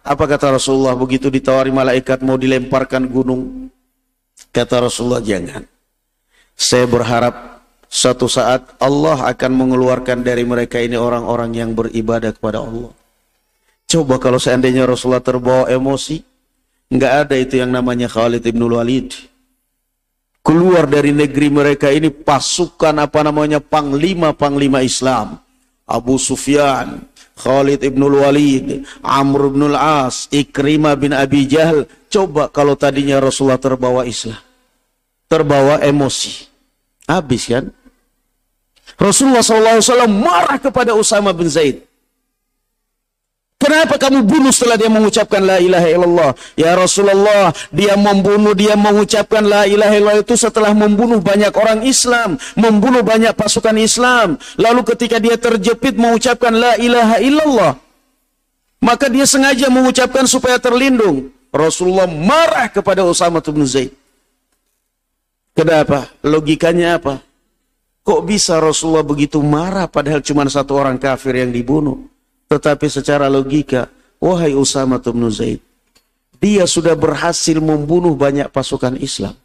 [0.00, 3.68] Apa kata Rasulullah begitu ditawari malaikat mau dilemparkan gunung?
[4.48, 5.62] Kata Rasulullah jangan.
[6.56, 12.92] Saya berharap suatu saat Allah akan mengeluarkan dari mereka ini orang-orang yang beribadah kepada Allah.
[13.90, 16.22] Coba kalau seandainya Rasulullah terbawa emosi,
[16.94, 19.12] nggak ada itu yang namanya Khalid ibn Walid.
[20.40, 25.36] Keluar dari negeri mereka ini pasukan apa namanya panglima-panglima Islam.
[25.90, 27.02] Abu Sufyan,
[27.40, 31.88] Khalid ibn Walid, Amr ibn al-As, Ikrimah bin Abi Jahal.
[32.12, 34.38] Coba kalau tadinya Rasulullah terbawa Islam.
[35.24, 36.44] Terbawa emosi.
[37.08, 37.72] Habis kan?
[39.00, 41.89] Rasulullah SAW marah kepada Usama bin Zaid.
[43.60, 46.32] Kenapa kamu bunuh setelah dia mengucapkan la ilaha illallah?
[46.56, 52.40] Ya Rasulullah, dia membunuh, dia mengucapkan la ilaha illallah itu setelah membunuh banyak orang Islam,
[52.56, 54.40] membunuh banyak pasukan Islam.
[54.56, 57.76] Lalu ketika dia terjepit mengucapkan la ilaha illallah,
[58.80, 61.28] maka dia sengaja mengucapkan supaya terlindung.
[61.52, 63.92] Rasulullah marah kepada Usama bin Zaid.
[65.52, 66.08] Kenapa?
[66.24, 67.20] Logikanya apa?
[68.00, 72.09] Kok bisa Rasulullah begitu marah padahal cuma satu orang kafir yang dibunuh?
[72.50, 73.86] Tetapi secara logika,
[74.18, 75.62] wahai Usama bin Zaid,
[76.42, 79.38] dia sudah berhasil membunuh banyak pasukan Islam.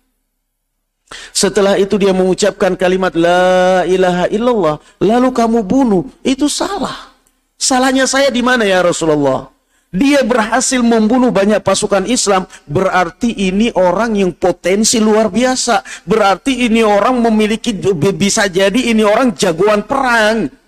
[1.30, 7.14] Setelah itu dia mengucapkan kalimat la ilaha illallah, lalu kamu bunuh, itu salah.
[7.62, 9.54] Salahnya saya di mana ya Rasulullah?
[9.96, 16.04] dia berhasil membunuh banyak pasukan Islam, berarti ini orang yang potensi luar biasa.
[16.04, 17.72] Berarti ini orang memiliki,
[18.12, 20.65] bisa jadi ini orang jagoan perang.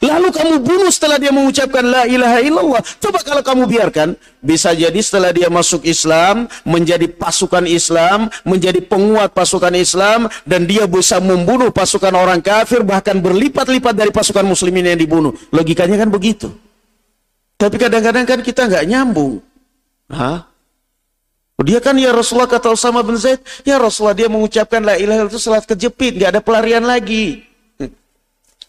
[0.00, 2.80] Lalu kamu bunuh setelah dia mengucapkan la ilaha illallah.
[2.96, 9.36] Coba kalau kamu biarkan, bisa jadi setelah dia masuk Islam, menjadi pasukan Islam, menjadi penguat
[9.36, 14.96] pasukan Islam, dan dia bisa membunuh pasukan orang kafir, bahkan berlipat-lipat dari pasukan muslimin yang
[14.96, 15.36] dibunuh.
[15.52, 16.48] Logikanya kan begitu.
[17.60, 19.44] Tapi kadang-kadang kan kita nggak nyambung.
[20.08, 20.48] Hah?
[21.60, 25.36] Dia kan ya Rasulullah kata Usama bin Zaid, ya Rasulullah dia mengucapkan la ilaha itu
[25.36, 27.49] salat kejepit, nggak ada pelarian lagi.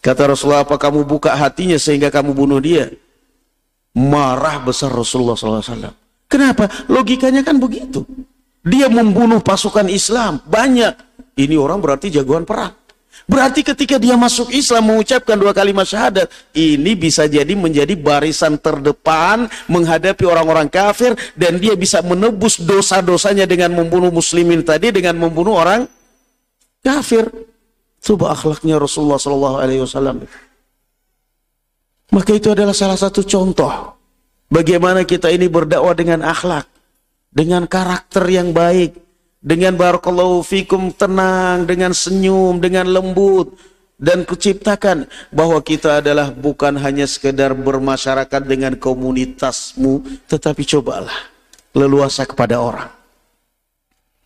[0.02, 2.90] Kata Rasulullah, apa kamu buka hatinya sehingga kamu bunuh dia?
[3.94, 5.94] Marah besar Rasulullah SAW.
[6.26, 6.66] Kenapa?
[6.90, 8.02] Logikanya kan begitu.
[8.66, 10.98] Dia membunuh pasukan Islam, banyak.
[11.38, 12.74] Ini orang berarti jagoan perang.
[13.30, 19.46] Berarti ketika dia masuk Islam mengucapkan dua kalimat syahadat, ini bisa jadi menjadi barisan terdepan
[19.70, 25.86] menghadapi orang-orang kafir dan dia bisa menebus dosa-dosanya dengan membunuh muslimin tadi dengan membunuh orang
[26.82, 27.30] kafir.
[28.02, 30.26] Coba akhlaknya Rasulullah Sallallahu Alaihi Wasallam.
[32.12, 33.70] Maka itu adalah salah satu contoh
[34.50, 36.66] bagaimana kita ini berdakwah dengan akhlak,
[37.30, 38.98] dengan karakter yang baik,
[39.38, 43.54] dengan barakallahu fikum tenang, dengan senyum, dengan lembut
[44.02, 51.30] dan kuciptakan bahwa kita adalah bukan hanya sekedar bermasyarakat dengan komunitasmu, tetapi cobalah
[51.70, 52.90] leluasa kepada orang.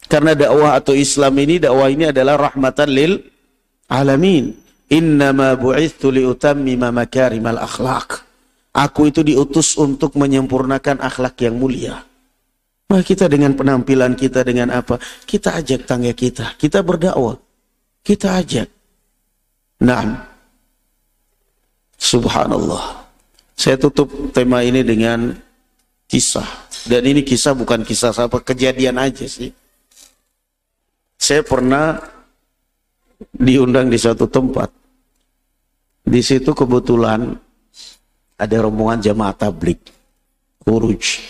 [0.09, 3.35] Karena dakwah atau Islam ini dakwah ini adalah rahmatan lil
[3.90, 4.54] alamin.
[4.86, 8.22] Innama bu'ithu liutammima makarimal akhlak.
[8.70, 12.06] Aku itu diutus untuk menyempurnakan akhlak yang mulia.
[12.86, 15.02] Maka kita dengan penampilan kita dengan apa?
[15.26, 16.54] Kita ajak tangga kita.
[16.54, 17.34] Kita berdakwah.
[18.06, 18.68] Kita ajak.
[19.82, 20.22] Naam.
[21.98, 23.10] Subhanallah.
[23.58, 25.34] Saya tutup tema ini dengan
[26.06, 26.46] kisah.
[26.86, 29.50] Dan ini kisah bukan kisah apa kejadian aja sih.
[31.18, 31.98] Saya pernah
[33.32, 34.72] diundang di suatu tempat.
[36.06, 37.34] Di situ kebetulan
[38.36, 39.80] ada rombongan jamaah tablik.
[40.66, 41.22] Uruj.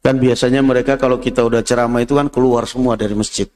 [0.00, 3.46] Kan biasanya mereka kalau kita udah ceramah itu kan keluar semua dari masjid.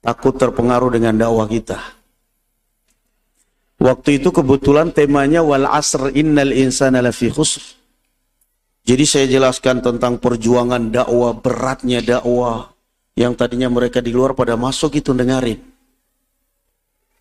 [0.00, 1.76] Takut terpengaruh dengan dakwah kita.
[3.78, 7.60] Waktu itu kebetulan temanya wal asr innal insana lafi khusr.
[8.88, 12.72] Jadi saya jelaskan tentang perjuangan dakwah, beratnya dakwah
[13.12, 15.60] yang tadinya mereka di luar pada masuk itu dengarin.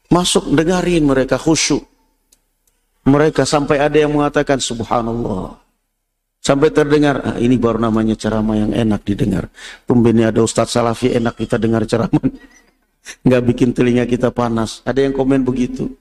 [0.07, 1.83] Masuk dengarin mereka khusyuk.
[3.07, 5.59] Mereka sampai ada yang mengatakan subhanallah.
[6.43, 9.51] Sampai terdengar, ah, ini baru namanya ceramah yang enak didengar.
[9.83, 12.23] Tumbennya ada Ustadz Salafi enak kita dengar ceramah.
[13.27, 14.79] Nggak bikin telinga kita panas.
[14.87, 15.91] Ada yang komen begitu.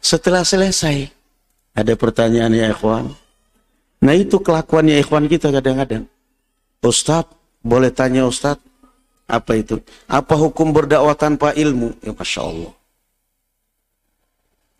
[0.00, 1.12] Setelah selesai,
[1.76, 3.12] ada pertanyaan ya ikhwan.
[4.00, 6.08] Nah itu kelakuannya ikhwan kita kadang-kadang.
[6.80, 8.64] Ustadz, boleh tanya Ustadz,
[9.30, 9.78] apa itu?
[10.10, 11.94] Apa hukum berdakwah tanpa ilmu?
[12.02, 12.72] Ya Masya Allah.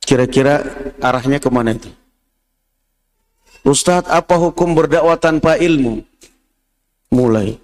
[0.03, 0.67] Kira-kira
[0.99, 1.87] arahnya ke mana itu?
[3.63, 6.03] Ustadz, apa hukum berdakwah tanpa ilmu?
[7.15, 7.55] Mulai.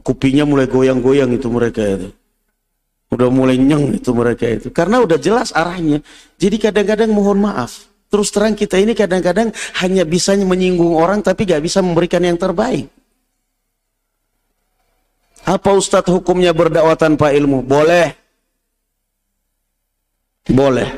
[0.00, 2.08] Kupinya mulai goyang-goyang itu mereka itu.
[3.10, 4.70] Udah mulai nyeng itu mereka itu.
[4.70, 5.98] Karena udah jelas arahnya.
[6.38, 7.90] Jadi kadang-kadang mohon maaf.
[8.10, 9.50] Terus terang kita ini kadang-kadang
[9.82, 12.90] hanya bisa menyinggung orang tapi gak bisa memberikan yang terbaik.
[15.48, 17.64] Apa Ustadz hukumnya berdakwah tanpa ilmu?
[17.64, 18.12] Boleh.
[20.50, 20.88] Boleh.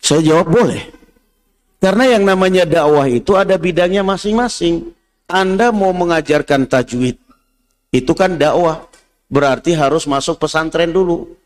[0.00, 0.82] Saya jawab boleh.
[1.80, 4.92] Karena yang namanya dakwah itu ada bidangnya masing-masing.
[5.30, 7.16] Anda mau mengajarkan tajwid,
[7.94, 8.84] itu kan dakwah.
[9.30, 11.38] Berarti harus masuk pesantren dulu.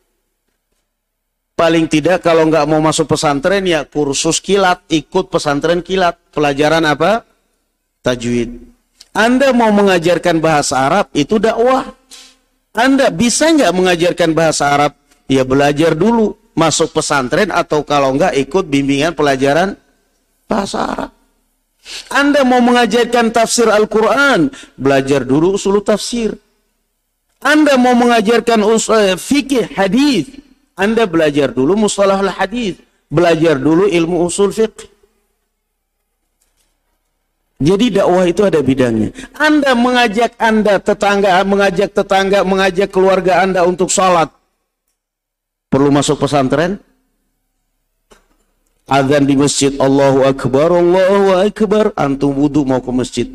[1.55, 6.19] Paling tidak kalau nggak mau masuk pesantren ya kursus kilat, ikut pesantren kilat.
[6.33, 7.23] Pelajaran apa?
[8.03, 8.74] Tajwid.
[9.15, 11.87] Anda mau mengajarkan bahasa Arab, itu dakwah.
[12.75, 14.99] Anda bisa nggak mengajarkan bahasa Arab?
[15.31, 19.79] Ya belajar dulu, masuk pesantren atau kalau nggak ikut bimbingan pelajaran
[20.51, 21.11] bahasa Arab.
[22.11, 26.35] Anda mau mengajarkan tafsir Al-Quran, belajar dulu usul tafsir.
[27.39, 30.27] Anda mau mengajarkan usul, eh, fikih, hadis,
[30.75, 34.94] Anda belajar dulu mustalah hadis, belajar dulu ilmu usul fiqh.
[37.63, 39.15] Jadi dakwah itu ada bidangnya.
[39.39, 44.27] Anda mengajak Anda tetangga, mengajak tetangga, mengajak keluarga Anda untuk sholat.
[45.71, 46.83] Perlu masuk pesantren?
[48.85, 51.95] Azan di masjid, Allahu Akbar, Allahu Akbar.
[51.97, 53.27] Antum wudhu mau ke masjid.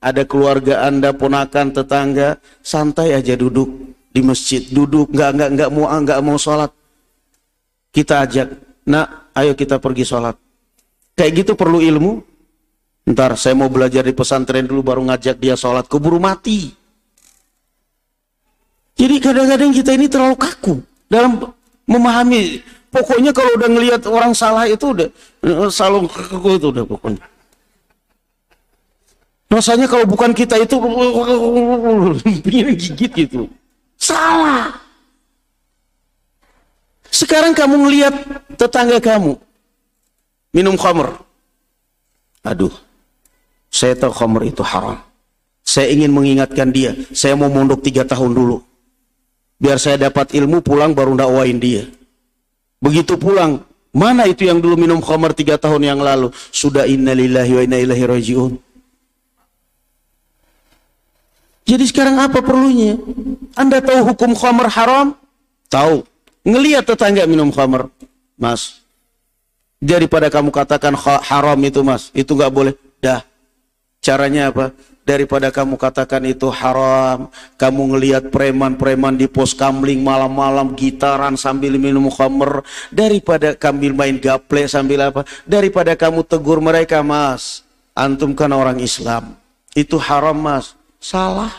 [0.00, 3.68] Ada keluarga Anda, ponakan, tetangga, santai aja duduk
[4.14, 4.64] di masjid.
[4.64, 6.72] Duduk, nggak nggak nggak mau nggak mau sholat.
[7.92, 8.48] Kita ajak,
[8.88, 10.34] nak, ayo kita pergi sholat.
[11.14, 12.33] Kayak gitu perlu ilmu,
[13.04, 16.72] Ntar saya mau belajar di pesantren dulu baru ngajak dia sholat, keburu mati.
[18.96, 21.52] Jadi kadang-kadang kita ini terlalu kaku dalam
[21.84, 22.64] memahami.
[22.88, 25.08] Pokoknya kalau udah ngelihat orang salah itu udah
[25.68, 27.26] selalu kaku itu udah pokoknya.
[29.52, 30.78] Rasanya kalau bukan kita itu
[32.24, 33.50] ingin gigit gitu.
[34.00, 34.80] Salah.
[37.12, 38.14] Sekarang kamu ngelihat
[38.58, 39.38] tetangga kamu
[40.54, 41.18] minum khamr.
[42.42, 42.74] Aduh,
[43.74, 45.02] saya tahu khamr itu haram.
[45.66, 46.94] Saya ingin mengingatkan dia.
[47.10, 48.62] Saya mau mondok tiga tahun dulu.
[49.58, 51.90] Biar saya dapat ilmu pulang baru dakwain dia.
[52.78, 56.30] Begitu pulang, mana itu yang dulu minum khamr tiga tahun yang lalu?
[56.54, 58.52] Sudah innalillahi wa inna ilaihi rajiun.
[61.66, 62.94] Jadi sekarang apa perlunya?
[63.58, 65.18] Anda tahu hukum khamr haram?
[65.66, 66.06] Tahu.
[66.46, 67.90] Ngelihat tetangga minum khamr.
[68.38, 68.84] Mas,
[69.82, 72.74] daripada kamu katakan haram itu mas, itu nggak boleh.
[73.00, 73.24] Dah,
[74.04, 74.68] Caranya apa?
[75.04, 82.12] Daripada kamu katakan itu haram, kamu ngelihat preman-preman di pos kamling malam-malam gitaran sambil minum
[82.12, 82.60] khamer,
[82.92, 85.24] daripada kamu main gaple sambil apa?
[85.48, 87.64] Daripada kamu tegur mereka, Mas.
[87.96, 89.36] Antum kan orang Islam.
[89.72, 90.76] Itu haram, Mas.
[91.00, 91.52] Salah.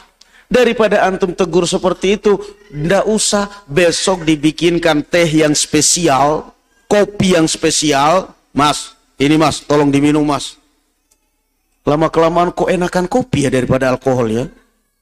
[0.46, 2.38] Daripada antum tegur seperti itu,
[2.70, 6.54] ndak usah besok dibikinkan teh yang spesial,
[6.86, 8.94] kopi yang spesial, Mas.
[9.18, 10.65] Ini Mas, tolong diminum, Mas
[11.86, 14.46] Lama kelamaan kok enakan kopi ya daripada alkohol ya.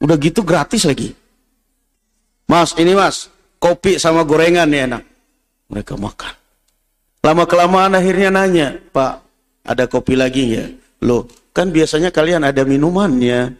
[0.03, 1.15] Udah gitu gratis lagi.
[2.43, 5.03] Mas, ini mas, kopi sama gorengan ya enak.
[5.71, 6.35] Mereka makan.
[7.23, 9.23] Lama kelamaan akhirnya nanya, Pak,
[9.63, 10.67] ada kopi lagi ya?
[11.07, 11.23] Loh,
[11.55, 13.55] kan biasanya kalian ada minumannya.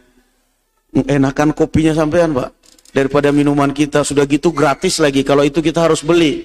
[1.08, 2.52] Enakan kopinya sampean, Pak.
[2.92, 5.24] Daripada minuman kita sudah gitu gratis lagi.
[5.24, 6.44] Kalau itu kita harus beli.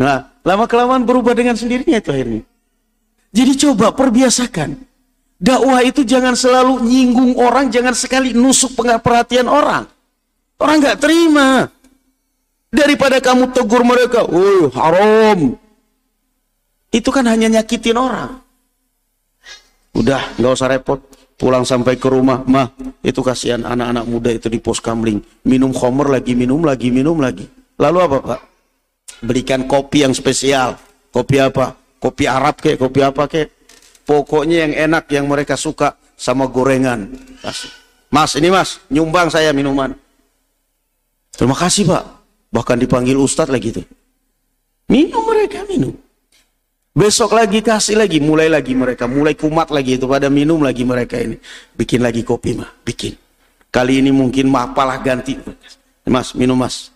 [0.00, 2.42] Nah, lama kelamaan berubah dengan sendirinya itu akhirnya.
[3.30, 4.91] Jadi coba perbiasakan.
[5.42, 9.90] Dakwah itu jangan selalu nyinggung orang, jangan sekali nusuk perhatian orang.
[10.62, 11.66] Orang nggak terima.
[12.70, 15.58] Daripada kamu tegur mereka, oh haram.
[16.94, 18.38] Itu kan hanya nyakitin orang.
[19.98, 21.02] Udah, nggak usah repot.
[21.34, 22.70] Pulang sampai ke rumah, mah
[23.02, 25.18] itu kasihan anak-anak muda itu di pos kamling.
[25.42, 27.50] Minum khomer lagi, minum lagi, minum lagi.
[27.82, 28.40] Lalu apa pak?
[29.26, 30.78] Berikan kopi yang spesial.
[31.10, 31.74] Kopi apa?
[31.98, 33.61] Kopi Arab kek, kopi apa kek?
[34.02, 37.10] Pokoknya yang enak yang mereka suka sama gorengan.
[38.12, 39.96] Mas, ini mas, nyumbang saya minuman.
[41.32, 42.04] Terima kasih pak.
[42.52, 43.86] Bahkan dipanggil ustadz lagi tuh.
[44.92, 45.96] Minum mereka, minum.
[46.92, 51.16] Besok lagi kasih lagi, mulai lagi mereka, mulai kumat lagi itu pada minum lagi mereka
[51.16, 51.40] ini.
[51.72, 53.16] Bikin lagi kopi mah, bikin.
[53.72, 55.40] Kali ini mungkin mapalah ganti.
[56.04, 56.91] Mas, minum mas.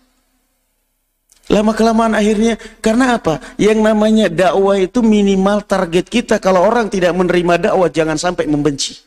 [1.47, 3.39] Lama kelamaan akhirnya karena apa?
[3.55, 8.99] Yang namanya dakwah itu minimal target kita kalau orang tidak menerima dakwah jangan sampai membenci.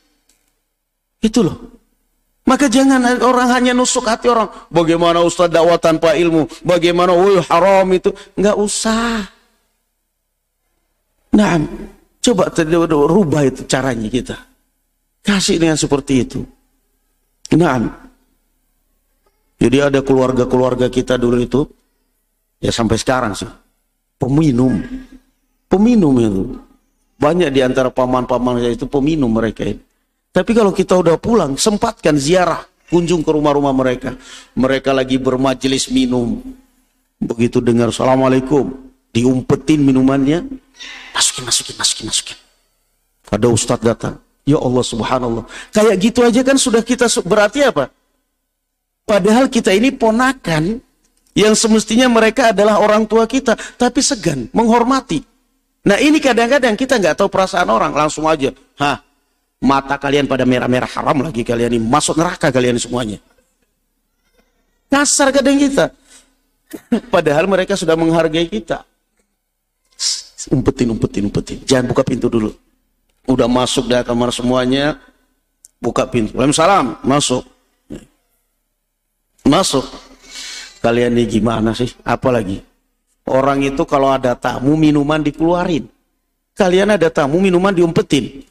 [1.20, 1.56] Itu loh.
[2.48, 4.48] Maka jangan orang hanya nusuk hati orang.
[4.72, 6.48] Bagaimana Ustaz dakwah tanpa ilmu?
[6.64, 8.08] Bagaimana woi haram itu?
[8.34, 9.28] Enggak usah.
[11.36, 11.60] Nah,
[12.24, 12.50] coba
[13.06, 14.36] rubah itu caranya kita.
[15.20, 16.40] Kasih dengan seperti itu.
[17.54, 17.84] Nah,
[19.60, 21.68] jadi ada keluarga-keluarga kita dulu itu,
[22.60, 23.48] ya sampai sekarang sih,
[24.20, 24.84] peminum.
[25.66, 26.44] Peminum itu.
[27.20, 29.80] Banyak di antara paman-paman itu peminum mereka ini.
[30.30, 34.14] Tapi kalau kita udah pulang, sempatkan ziarah, kunjung ke rumah-rumah mereka.
[34.54, 36.38] Mereka lagi bermajelis minum.
[37.20, 38.72] Begitu dengar Assalamualaikum,
[39.12, 40.46] diumpetin minumannya,
[41.12, 42.38] masukin, masukin, masukin, masukin.
[43.30, 45.44] Ada ustadz datang, ya Allah subhanallah.
[45.70, 47.92] Kayak gitu aja kan sudah kita, berarti apa?
[49.06, 50.78] Padahal kita ini ponakan,
[51.40, 55.24] yang semestinya mereka adalah orang tua kita, tapi segan, menghormati.
[55.88, 59.00] Nah ini kadang-kadang kita nggak tahu perasaan orang, langsung aja, hah,
[59.60, 61.84] Mata kalian pada merah-merah haram lagi kalian ini.
[61.84, 63.20] Masuk neraka kalian semuanya.
[64.88, 65.92] Kasar kadang kita.
[67.14, 68.88] Padahal mereka sudah menghargai kita.
[70.48, 71.58] Umpetin, umpetin, umpetin.
[71.68, 72.56] Jangan buka pintu dulu.
[73.28, 74.96] Udah masuk dah kamar semuanya.
[75.76, 76.40] Buka pintu.
[76.40, 77.04] Waalaikumsalam.
[77.04, 77.44] Masuk.
[79.44, 79.84] Masuk.
[80.80, 81.92] Kalian ini gimana sih?
[82.04, 82.56] Apa lagi?
[83.28, 85.84] Orang itu kalau ada tamu minuman dikeluarin.
[86.56, 88.42] Kalian ada tamu minuman diumpetin.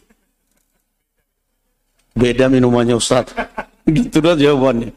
[2.13, 3.33] Beda minumannya Ustaz.
[3.89, 4.93] Gitu dah jawabannya.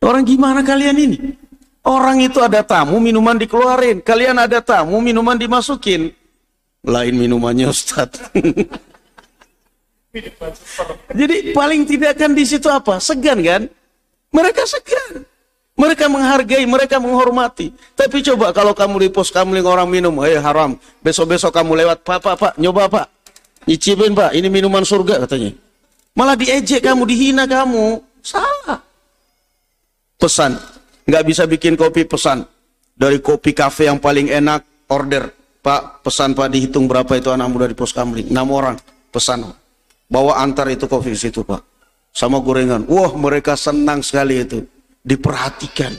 [0.00, 1.18] Orang gimana kalian ini?
[1.86, 4.02] Orang itu ada tamu, minuman dikeluarin.
[4.02, 6.10] Kalian ada tamu, minuman dimasukin.
[6.82, 8.10] Lain minumannya Ustaz.
[11.18, 12.96] Jadi paling tidak kan di situ apa?
[12.98, 13.68] Segan kan?
[14.36, 15.24] Mereka segan.
[15.76, 17.72] Mereka menghargai, mereka menghormati.
[17.96, 20.76] Tapi coba kalau kamu di pos kamu orang minum, eh haram.
[21.04, 23.06] Besok-besok kamu lewat, pak, pak, pak, nyoba pak.
[23.68, 25.52] Icipin pak, ini minuman surga katanya.
[26.16, 28.00] Malah diejek kamu, dihina kamu.
[28.24, 28.80] Salah.
[30.16, 30.56] Pesan.
[31.04, 32.40] Nggak bisa bikin kopi pesan.
[32.96, 35.28] Dari kopi kafe yang paling enak, order.
[35.60, 38.32] Pak, pesan pak dihitung berapa itu anak muda di pos kamling.
[38.32, 38.80] Enam orang,
[39.12, 39.44] pesan.
[40.08, 41.75] Bawa antar itu kopi situ pak.
[42.16, 42.88] Sama gorengan.
[42.88, 44.64] Wah mereka senang sekali itu.
[45.04, 45.92] Diperhatikan.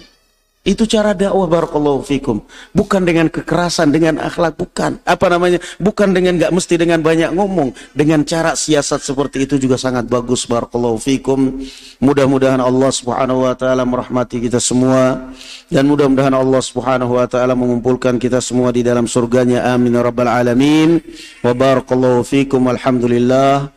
[0.67, 2.43] Itu cara dakwah barakallahu fikum.
[2.75, 4.99] Bukan dengan kekerasan, dengan akhlak, bukan.
[5.07, 5.63] Apa namanya?
[5.79, 7.71] Bukan dengan nggak mesti dengan banyak ngomong.
[7.95, 11.63] Dengan cara siasat seperti itu juga sangat bagus barakallahu fikum.
[12.03, 15.31] Mudah-mudahan Allah Subhanahu wa taala merahmati kita semua
[15.71, 19.71] dan mudah-mudahan Allah Subhanahu wa taala mengumpulkan kita semua di dalam surganya.
[19.71, 20.99] Amin ya rabbal alamin.
[21.47, 22.67] Wa barakallahu fikum.
[22.67, 23.76] Alhamdulillah.